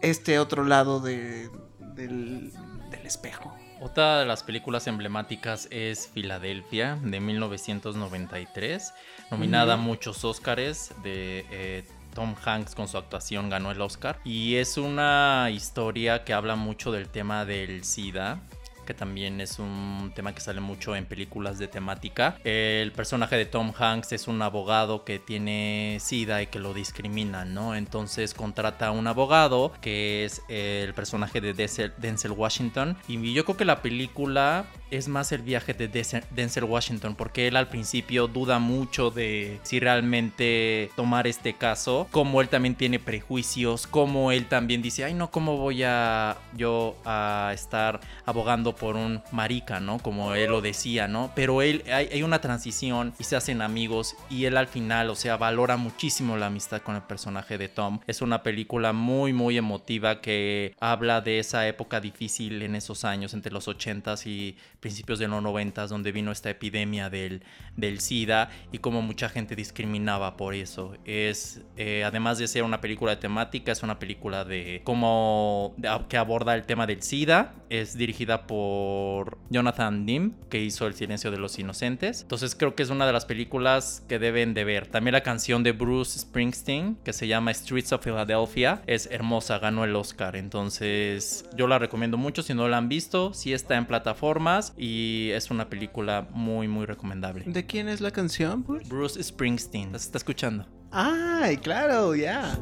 [0.00, 1.50] este otro lado de,
[1.80, 2.50] del,
[2.90, 3.54] del espejo.
[3.84, 8.94] Otra de las películas emblemáticas es Filadelfia de 1993,
[9.30, 14.54] nominada a muchos Óscares de eh, Tom Hanks con su actuación ganó el Oscar y
[14.54, 18.40] es una historia que habla mucho del tema del SIDA
[18.84, 22.38] que también es un tema que sale mucho en películas de temática.
[22.44, 27.54] El personaje de Tom Hanks es un abogado que tiene SIDA y que lo discriminan,
[27.54, 27.74] ¿no?
[27.74, 31.54] Entonces contrata a un abogado que es el personaje de
[31.98, 32.96] Denzel Washington.
[33.08, 34.66] Y yo creo que la película
[34.96, 35.88] es más el viaje de
[36.30, 42.40] Denzel Washington porque él al principio duda mucho de si realmente tomar este caso, como
[42.40, 47.50] él también tiene prejuicios, como él también dice, ay no, ¿cómo voy a yo a
[47.54, 49.98] estar abogando por un marica, ¿no?
[49.98, 51.32] Como él lo decía, ¿no?
[51.34, 55.14] Pero él, hay, hay una transición y se hacen amigos y él al final, o
[55.14, 58.00] sea, valora muchísimo la amistad con el personaje de Tom.
[58.06, 63.34] Es una película muy, muy emotiva que habla de esa época difícil en esos años,
[63.34, 67.42] entre los 80s y principios de los 90s, donde vino esta epidemia del,
[67.74, 70.94] del SIDA y como mucha gente discriminaba por eso.
[71.06, 75.74] Es, eh, además de ser una película de temática, es una película de cómo,
[76.10, 77.54] que aborda el tema del SIDA.
[77.70, 82.20] Es dirigida por Jonathan Dim, que hizo El silencio de los inocentes.
[82.20, 84.88] Entonces creo que es una de las películas que deben de ver.
[84.88, 89.82] También la canción de Bruce Springsteen, que se llama Streets of Philadelphia, es hermosa, ganó
[89.84, 90.36] el Oscar.
[90.36, 93.32] Entonces yo la recomiendo mucho si no la han visto.
[93.32, 97.44] Sí está en plataformas y es una película muy, muy recomendable.
[97.46, 98.62] ¿De quién es la canción?
[98.62, 98.88] pues?
[98.88, 100.66] Bruce Springsteen, ¿la está escuchando?
[100.90, 102.58] Ay, claro, ya.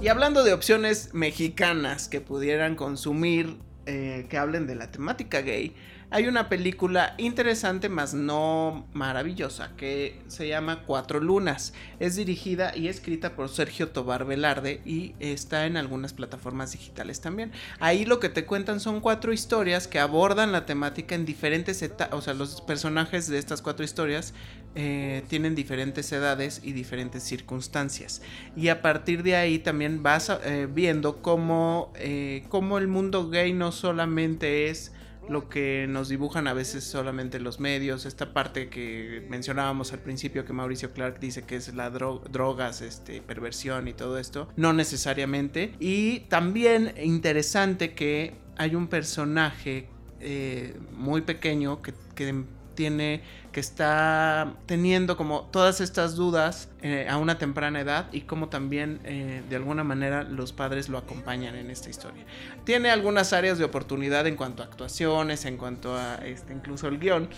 [0.00, 3.56] Y hablando de opciones mexicanas que pudieran consumir,
[3.86, 5.74] eh, que hablen de la temática gay,
[6.10, 11.74] hay una película interesante, más no maravillosa, que se llama Cuatro Lunas.
[12.00, 17.52] Es dirigida y escrita por Sergio Tobar Velarde y está en algunas plataformas digitales también.
[17.78, 22.18] Ahí lo que te cuentan son cuatro historias que abordan la temática en diferentes etapas,
[22.18, 24.32] o sea, los personajes de estas cuatro historias
[24.74, 28.22] eh, tienen diferentes edades y diferentes circunstancias.
[28.56, 33.52] Y a partir de ahí también vas eh, viendo cómo, eh, cómo el mundo gay
[33.52, 34.92] no solamente es
[35.28, 40.44] lo que nos dibujan a veces solamente los medios, esta parte que mencionábamos al principio
[40.44, 44.72] que Mauricio Clark dice que es la dro- drogas, este, perversión y todo esto, no
[44.72, 45.74] necesariamente.
[45.80, 49.88] Y también interesante que hay un personaje
[50.20, 53.22] eh, muy pequeño que, que tiene,
[53.58, 59.42] está teniendo como todas estas dudas eh, a una temprana edad y cómo también eh,
[59.48, 62.24] de alguna manera los padres lo acompañan en esta historia.
[62.64, 66.98] Tiene algunas áreas de oportunidad en cuanto a actuaciones, en cuanto a este, incluso el
[66.98, 67.28] guion.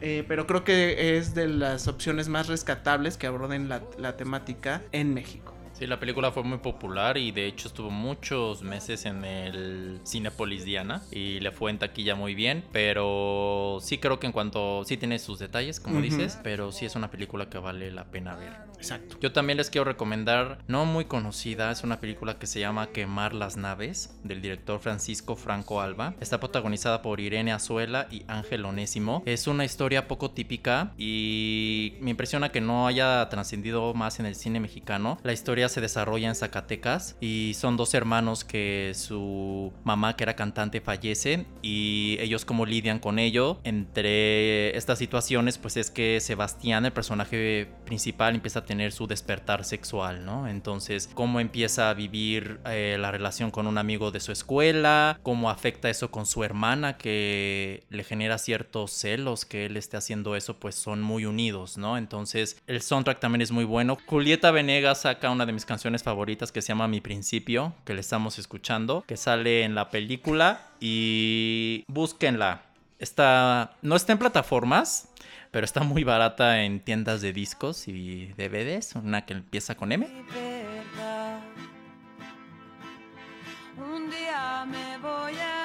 [0.00, 5.14] eh, pero creo que es de las opciones más rescatables que aborden la temática en
[5.14, 5.55] México.
[5.78, 10.64] Sí, la película fue muy popular y de hecho estuvo muchos meses en el Cinepolis
[10.64, 14.96] Diana y le fue en taquilla muy bien, pero sí creo que en cuanto sí
[14.96, 18.54] tiene sus detalles, como dices, pero sí es una película que vale la pena ver.
[18.78, 19.18] Exacto.
[19.20, 23.34] Yo también les quiero recomendar, no muy conocida, es una película que se llama Quemar
[23.34, 26.14] las naves, del director Francisco Franco Alba.
[26.20, 29.22] Está protagonizada por Irene Azuela y Ángel Onésimo.
[29.26, 34.34] Es una historia poco típica y me impresiona que no haya trascendido más en el
[34.34, 35.18] cine mexicano.
[35.22, 40.36] La historia se desarrolla en Zacatecas y son dos hermanos que su mamá, que era
[40.36, 43.60] cantante, fallece y ellos como lidian con ello.
[43.64, 49.64] Entre estas situaciones, pues es que Sebastián, el personaje principal, empieza a tener su despertar
[49.64, 50.48] sexual, ¿no?
[50.48, 55.50] Entonces, cómo empieza a vivir eh, la relación con un amigo de su escuela, cómo
[55.50, 60.58] afecta eso con su hermana, que le genera ciertos celos que él esté haciendo eso,
[60.58, 61.98] pues son muy unidos, ¿no?
[61.98, 63.98] Entonces, el soundtrack también es muy bueno.
[64.06, 68.00] Julieta Venegas saca una de mis canciones favoritas que se llama Mi Principio, que le
[68.00, 72.60] estamos escuchando, que sale en la película y búsquenla.
[72.98, 75.08] Está, no está en plataformas,
[75.50, 78.96] pero está muy barata en tiendas de discos y DVDs.
[78.96, 80.06] Una que empieza con M.
[83.78, 85.55] Un día me voy a.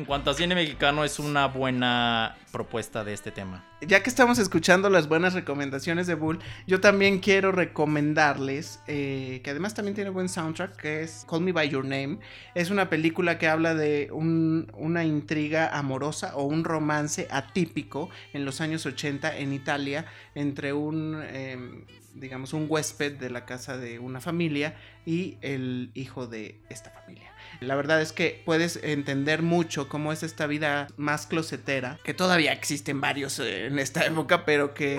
[0.00, 3.66] En cuanto a cine mexicano, es una buena propuesta de este tema.
[3.82, 9.50] Ya que estamos escuchando las buenas recomendaciones de Bull, yo también quiero recomendarles, eh, que
[9.50, 12.18] además también tiene buen soundtrack, que es Call Me By Your Name.
[12.54, 18.46] Es una película que habla de un- una intriga amorosa o un romance atípico en
[18.46, 21.84] los años 80 en Italia entre un, em,
[22.14, 27.29] digamos, un huésped de la casa de una familia y el hijo de esta familia.
[27.60, 32.52] La verdad es que puedes entender mucho cómo es esta vida más closetera, que todavía
[32.52, 34.98] existen varios eh, en esta época, pero que...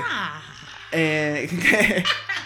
[0.91, 2.03] eh, que-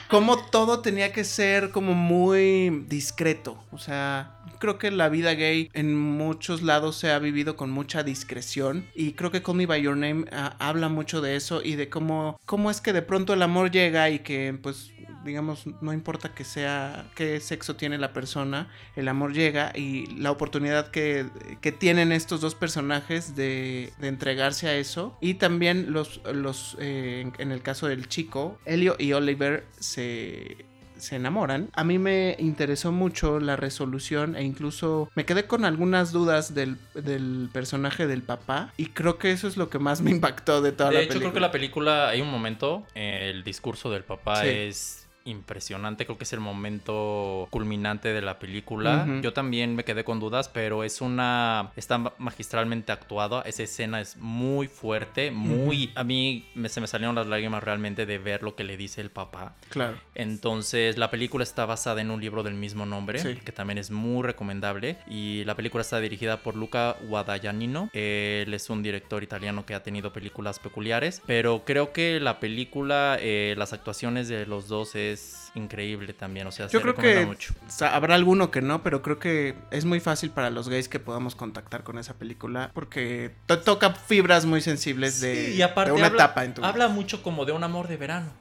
[0.08, 3.58] como todo tenía que ser como muy discreto.
[3.72, 8.04] O sea, creo que la vida gay en muchos lados se ha vivido con mucha
[8.04, 8.86] discreción.
[8.94, 11.90] Y creo que Call Me By Your Name ah, habla mucho de eso y de
[11.90, 14.92] cómo, cómo es que de pronto el amor llega y que pues
[15.26, 20.32] digamos, no importa que sea, qué sexo tiene la persona, el amor llega y la
[20.32, 21.26] oportunidad que,
[21.62, 25.18] que tienen estos dos personajes de, de entregarse a eso.
[25.20, 30.66] Y también los, los eh, en, en el caso del chico, Elio y Oliver se
[30.98, 31.70] se enamoran.
[31.74, 36.78] A mí me interesó mucho la resolución e incluso me quedé con algunas dudas del,
[36.94, 40.72] del personaje del papá y creo que eso es lo que más me impactó de
[40.72, 41.32] toda De la hecho, película.
[41.32, 44.48] creo que la película, hay un momento, eh, el discurso del papá Sí.
[44.48, 49.08] es impresionante, creo que es el momento culminante de la película.
[49.22, 54.00] Yo también me quedé con dudas, pero es una está ma- magistralmente actuada, esa escena
[54.02, 58.44] es muy fuerte, muy a mí me- se me salieron las lágrimas realmente de ver
[58.44, 59.56] lo que le dice el papá.
[59.70, 59.98] Claro.
[60.14, 63.36] Entonces, la película está basada en un libro del mismo nombre, Sí.
[63.44, 64.98] que también es muy recomendable.
[65.08, 67.90] Y la película está dirigida por Luca Guadagnino.
[67.94, 71.22] Él es un director italiano que ha tenido películas peculiares.
[71.26, 75.15] Pero creo que la película, eh, las actuaciones de los dos es
[75.56, 76.48] increíble también.
[76.48, 77.54] O sea, Yo se creo que mucho.
[77.82, 81.36] habrá alguno que no, pero creo que es muy fácil para los gays que podamos
[81.36, 86.08] contactar con esa película porque to- toca fibras muy sensibles de, y aparte de una
[86.08, 86.70] habla, etapa en tu vida.
[86.70, 88.32] habla mucho como de un amor de verano.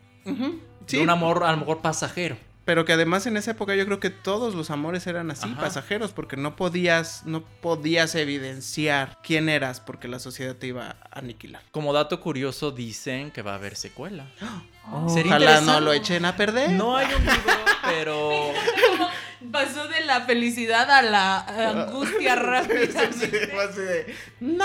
[0.87, 2.37] Sí, De un amor a lo mejor pasajero.
[2.65, 5.61] Pero que además en esa época yo creo que todos los amores eran así, Ajá.
[5.61, 11.19] pasajeros, porque no podías, no podías evidenciar quién eras porque la sociedad te iba a
[11.19, 11.63] aniquilar.
[11.71, 14.27] Como dato curioso, dicen que va a haber secuela.
[14.91, 16.71] Ojalá Sería no lo echen a perder.
[16.73, 18.53] No hay un libro, pero...
[19.53, 21.39] Pasó de la felicidad a la
[21.71, 23.11] angustia rápida.
[23.13, 24.65] Sí, fue así de, no.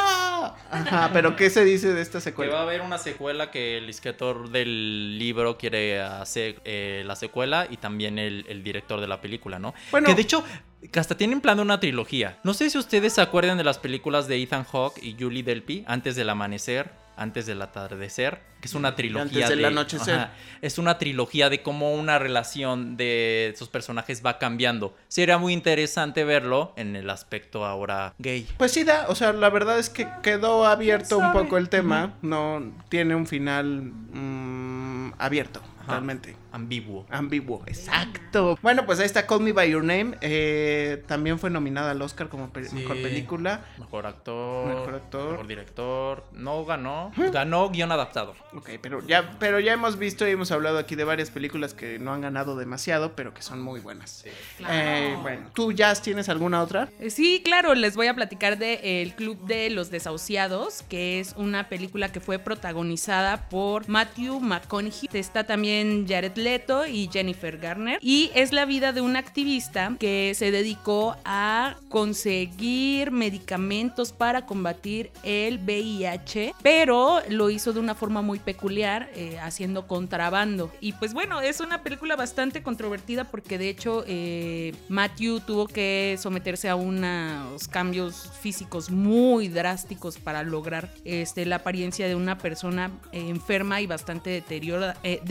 [0.71, 2.61] Ajá, pero ¿qué se dice de esta Que va a secuela?
[2.61, 8.17] haber una secuela que el escritor del libro quiere hacer eh, la secuela y también
[8.19, 9.73] el, el director de la película, ¿no?
[9.91, 10.07] Bueno.
[10.07, 10.43] Que de hecho,
[10.91, 12.37] que hasta tienen plan de una trilogía.
[12.43, 15.83] No sé si ustedes se acuerdan de las películas de Ethan Hawke y Julie Delpy,
[15.87, 20.15] Antes del Amanecer, Antes del Atardecer, que es una trilogía Antes del de- anochecer.
[20.15, 20.31] Ajá.
[20.61, 24.95] es una trilogía de cómo una relación de sus personajes va cambiando.
[25.09, 28.47] Sería muy interesante verlo en el aspecto ahora gay.
[28.57, 32.13] Pues sí, da, o sea, la verdad es que quedó abierto un poco el tema,
[32.21, 35.91] no tiene un final mm, abierto, Ajá.
[35.93, 36.35] realmente.
[36.51, 37.05] Ambiguo.
[37.09, 38.57] Ambiguo, exacto.
[38.61, 40.17] Bueno, pues ahí está Call Me By Your Name.
[40.21, 42.75] eh, también fue nominada al Oscar como pe- Sí.
[42.75, 43.61] mejor película.
[43.77, 44.67] Mejor actor.
[44.67, 45.31] Mejor actor.
[45.31, 46.23] Mejor director.
[46.33, 47.11] No ganó.
[47.31, 48.35] Ganó guion adaptado.
[48.53, 51.99] Ok, pero ya, pero ya hemos visto y hemos hablado aquí de varias películas que
[51.99, 54.25] no han ganado demasiado, pero que son muy buenas.
[54.69, 56.89] Eh, bueno, ¿tú, Jazz, tienes alguna otra?
[56.99, 61.33] Eh, Sí, claro, les voy a platicar de El Club de los Desahuciados, que es
[61.37, 65.09] una película que fue protagonizada por Matthew McConaughey.
[65.13, 67.99] Está también Jared Leto y Jennifer Garner.
[68.01, 75.11] Y es la vida de un activista que se dedicó a conseguir medicamentos para combatir
[75.23, 80.71] el VIH, pero lo hizo de una forma muy peculiar, eh, haciendo contrabando.
[80.81, 86.17] Y pues bueno, es una película bastante controvertida porque de hecho eh, Matthew tuvo que
[86.19, 92.91] someterse a unos cambios físicos muy drásticos para lograr este, la apariencia de una persona
[93.11, 95.21] enferma y bastante deteriora- eh,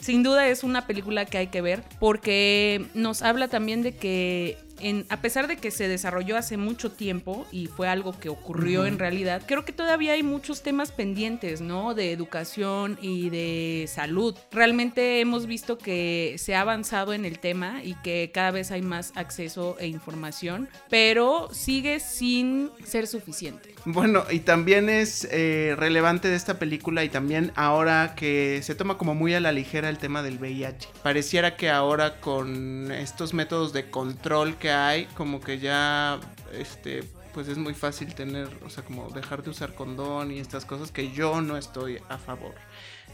[0.00, 4.58] Sin duda es una película que hay que ver porque nos habla también de que
[4.88, 8.86] en- a pesar de que se desarrolló hace mucho tiempo y fue algo que ocurrió
[8.86, 11.94] en realidad, creo que todavía hay muchos temas pendientes, ¿no?
[11.94, 14.36] De educación y de salud.
[14.52, 18.82] Realmente hemos visto que se ha avanzado en el tema y que cada vez hay
[18.82, 23.74] más acceso e información, pero sigue sin ser suficiente.
[23.86, 28.96] Bueno, y también es eh, relevante de esta película y también ahora que se toma
[28.96, 30.88] como muy a la ligera el tema del VIH.
[31.02, 36.20] Pareciera que ahora con estos métodos de control que hay, como que ya,
[36.52, 40.64] este, pues es muy fácil tener, o sea, como dejar de usar condón y estas
[40.64, 42.54] cosas que yo no estoy a favor.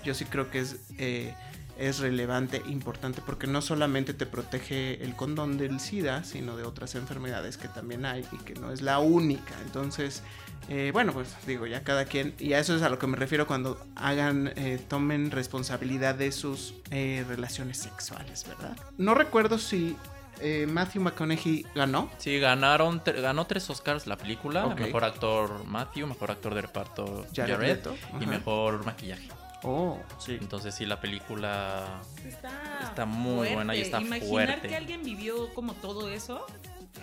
[0.05, 0.77] Yo sí creo que es...
[0.99, 1.35] eh,
[1.79, 6.95] es relevante, importante, porque no solamente te protege el condón del SIDA, sino de otras
[6.95, 9.55] enfermedades que también hay y que no es la única.
[9.65, 10.23] Entonces,
[10.69, 13.17] eh, bueno, pues digo, ya cada quien, y a eso es a lo que me
[13.17, 18.77] refiero cuando hagan, eh, tomen responsabilidad de sus relaciones sexuales, ¿verdad?
[18.99, 19.97] No recuerdo si
[20.41, 22.11] eh, Matthew McConaughey ganó.
[22.19, 24.67] Sí, ganaron, tre- ganó tres Oscars la película.
[24.75, 28.27] Mejor actor Matthew, mejor actor de reparto Jared Jared, Leto, y ajá.
[28.27, 29.29] mejor maquillaje.
[29.63, 30.39] Oh, sí.
[30.41, 32.51] Entonces sí, la película Está,
[32.83, 34.69] Está muy buena y está Imaginar fuerte.
[34.69, 36.47] que alguien vivió como todo eso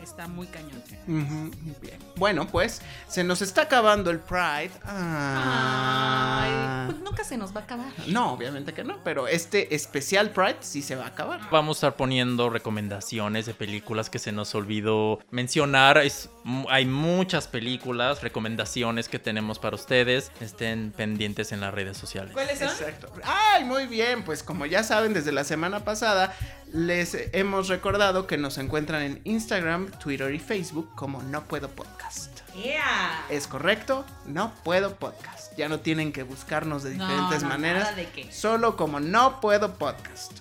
[0.03, 0.81] está muy cañón.
[1.07, 1.97] Ujú, Bien.
[2.15, 4.71] Bueno, pues se nos está acabando el Pride.
[4.85, 6.83] Ay, Ah.
[6.87, 7.87] pues nunca se nos va a acabar.
[8.07, 11.41] No, obviamente que no, pero este especial Pride sí se va a acabar.
[11.51, 15.97] Vamos a estar poniendo recomendaciones de películas que se nos olvidó mencionar.
[15.97, 16.29] Es-
[16.69, 20.31] hay muchas películas, recomendaciones que tenemos para ustedes.
[20.39, 22.33] Estén pendientes en las redes sociales.
[22.33, 22.69] ¿Cuáles son?
[22.69, 23.11] Exacto.
[23.23, 26.33] Ay, muy bien, pues como ya saben, desde la semana pasada
[26.73, 32.41] les hemos recordado que nos encuentran en Instagram, Twitter y Facebook como No Puedo Podcast.
[32.55, 33.25] Yeah.
[33.29, 34.05] ¿Es correcto?
[34.25, 35.55] No Puedo Podcast.
[35.57, 37.95] Ya no tienen que buscarnos de diferentes No, no, maneras.
[37.95, 38.31] de qué.
[38.31, 40.39] Solo como No Puedo Podcast.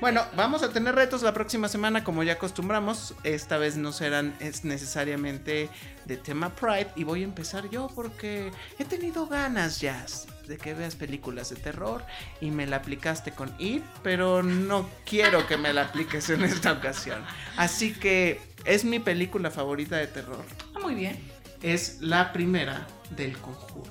[0.00, 3.14] Bueno, vamos a tener retos la próxima semana como ya acostumbramos.
[3.22, 5.68] Esta vez no serán es necesariamente
[6.06, 10.02] de tema Pride y voy a empezar yo porque he tenido ganas ya
[10.50, 12.04] de que veas películas de terror
[12.42, 16.72] y me la aplicaste con It, pero no quiero que me la apliques en esta
[16.72, 17.24] ocasión.
[17.56, 20.44] Así que es mi película favorita de terror.
[20.74, 21.18] Ah, muy bien.
[21.62, 22.86] Es la primera
[23.16, 23.90] del conjuro.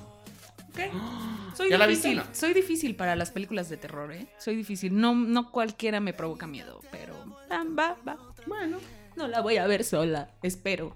[0.68, 0.78] Ok.
[1.56, 2.28] Soy ¿Ya la viste difícil.
[2.30, 2.34] no?
[2.36, 4.28] Soy difícil para las películas de terror, ¿eh?
[4.38, 4.98] Soy difícil.
[5.00, 7.14] No, no cualquiera me provoca miedo, pero
[7.50, 8.16] ah, va, va.
[8.46, 8.78] Bueno,
[9.16, 10.94] No la voy a ver sola, espero.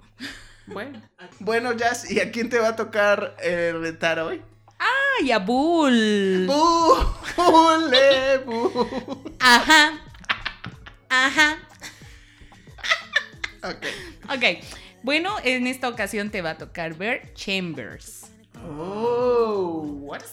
[0.66, 1.00] bueno.
[1.40, 4.40] Bueno, Jazz, ¿y a quién te va a tocar eh, retar hoy?
[5.20, 6.46] ¡Ay, a Bull!
[6.46, 6.96] ¡Bu!
[7.36, 8.38] ¡Bule!
[8.44, 9.32] bu.
[9.40, 10.00] Ajá.
[11.08, 11.58] Ajá.
[13.62, 13.86] Ok.
[14.34, 14.44] Ok.
[15.02, 18.30] Bueno, en esta ocasión te va a tocar ver Chambers.
[18.66, 20.32] Oh, what is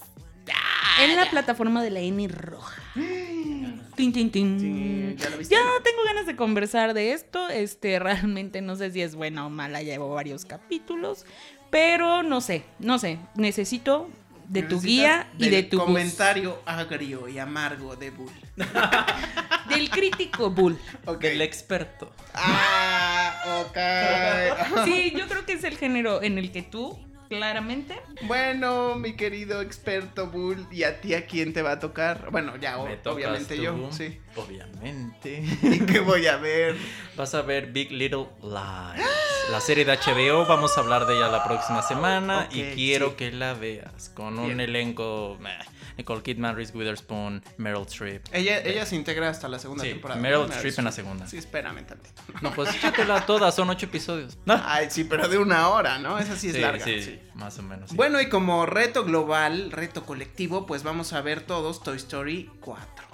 [1.00, 2.82] En la plataforma de la N roja.
[3.96, 4.60] Tin, tin, tin.
[4.60, 5.54] Sí, ¿ya la viste?
[5.54, 7.50] Ya tengo ganas de conversar de esto.
[7.50, 9.84] Este, realmente no sé si es buena o mala.
[9.84, 11.26] Llevo varios capítulos.
[11.70, 13.20] Pero no sé, no sé.
[13.36, 14.10] Necesito
[14.48, 18.32] de tu guía y del de tu comentario agrio y amargo de Bull.
[19.70, 20.78] Del crítico Bull.
[21.06, 21.24] Ok.
[21.24, 22.14] El experto.
[22.34, 24.86] Ah, ok.
[24.86, 27.00] Sí, yo creo que es el género en el que tú,
[27.32, 28.02] claramente.
[28.24, 32.30] Bueno, mi querido experto Bull, ¿y a ti a quién te va a tocar?
[32.30, 34.20] Bueno, ya, Me obviamente tú, yo, sí.
[34.36, 35.42] Obviamente.
[35.62, 36.76] ¿Y qué voy a ver?
[37.16, 39.06] Vas a ver Big Little Lies.
[39.50, 43.16] La serie de HBO, vamos a hablar de ella la próxima semana y quiero sí.
[43.16, 44.52] que la veas con Bien.
[44.52, 45.58] un elenco meh,
[45.98, 48.24] Nicole Kidman, Reese Witherspoon, Meryl Streep.
[48.32, 50.20] Ella, ella se integra hasta la segunda Sí, temporada.
[50.20, 50.54] Meryl ¿no?
[50.54, 51.28] Streep en la segunda.
[51.28, 52.22] Sí, espérame tantito.
[52.42, 54.38] No, pues échatela toda, son ocho episodios.
[54.46, 54.62] No.
[54.66, 56.18] Ay, sí, pero de una hora, ¿no?
[56.20, 56.84] Esa sí es Sí, larga.
[56.86, 57.20] sí, sí.
[57.36, 57.90] más o menos.
[57.90, 57.96] sí.
[57.96, 63.06] Bueno, y como reto global, reto colectivo, pues vamos a ver todos Toy Story 4.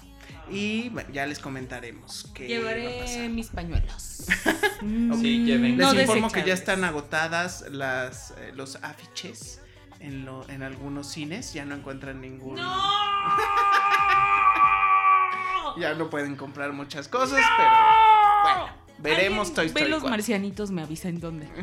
[0.49, 3.29] Y bueno, ya les comentaremos qué va a Llevaré pasar.
[3.29, 4.25] mis pañuelos.
[4.79, 5.77] Sí, lleven.
[5.77, 9.59] Les No informo que ya están agotadas las, eh, los afiches
[9.99, 11.53] en, lo, en algunos cines.
[11.53, 12.59] Ya no encuentran ningún.
[15.79, 17.69] Ya no pueden comprar muchas cosas, pero
[18.43, 20.09] bueno, veremos Toy Story Ve los 4.
[20.09, 21.47] marcianitos, me avisa en dónde.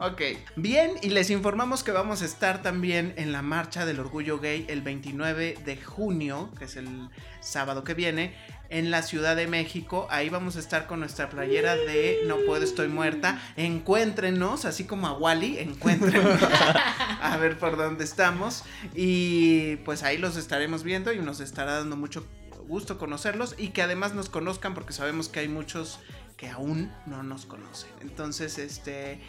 [0.00, 0.20] Ok,
[0.56, 4.64] bien, y les informamos que vamos a estar también en la Marcha del Orgullo Gay
[4.68, 7.08] el 29 de junio, que es el
[7.40, 8.34] sábado que viene,
[8.68, 10.06] en la Ciudad de México.
[10.10, 13.40] Ahí vamos a estar con nuestra playera de No puedo, estoy muerta.
[13.56, 16.40] Encuéntrenos, así como a Wally, encuéntrenos.
[17.20, 18.64] a ver por dónde estamos.
[18.94, 22.26] Y pues ahí los estaremos viendo y nos estará dando mucho
[22.68, 26.00] gusto conocerlos y que además nos conozcan porque sabemos que hay muchos
[26.36, 27.90] que aún no nos conocen.
[28.00, 29.20] Entonces, este,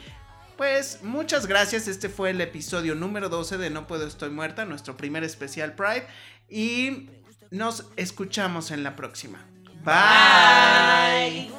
[0.58, 1.88] pues muchas gracias.
[1.88, 6.08] Este fue el episodio número 12 de No Puedo Estoy Muerta, nuestro primer especial Pride.
[6.50, 7.10] Y
[7.52, 9.45] nos escuchamos en la próxima.
[9.84, 11.50] Bye.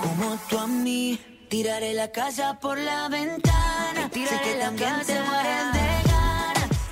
[0.00, 1.18] como tú a mí
[1.48, 6.90] tiraré la casa por la ventana sé que también te mueres de ganas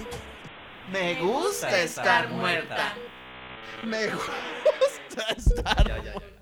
[0.93, 2.95] Me gusta estar muerta.
[3.85, 6.38] Me gusta estar ya.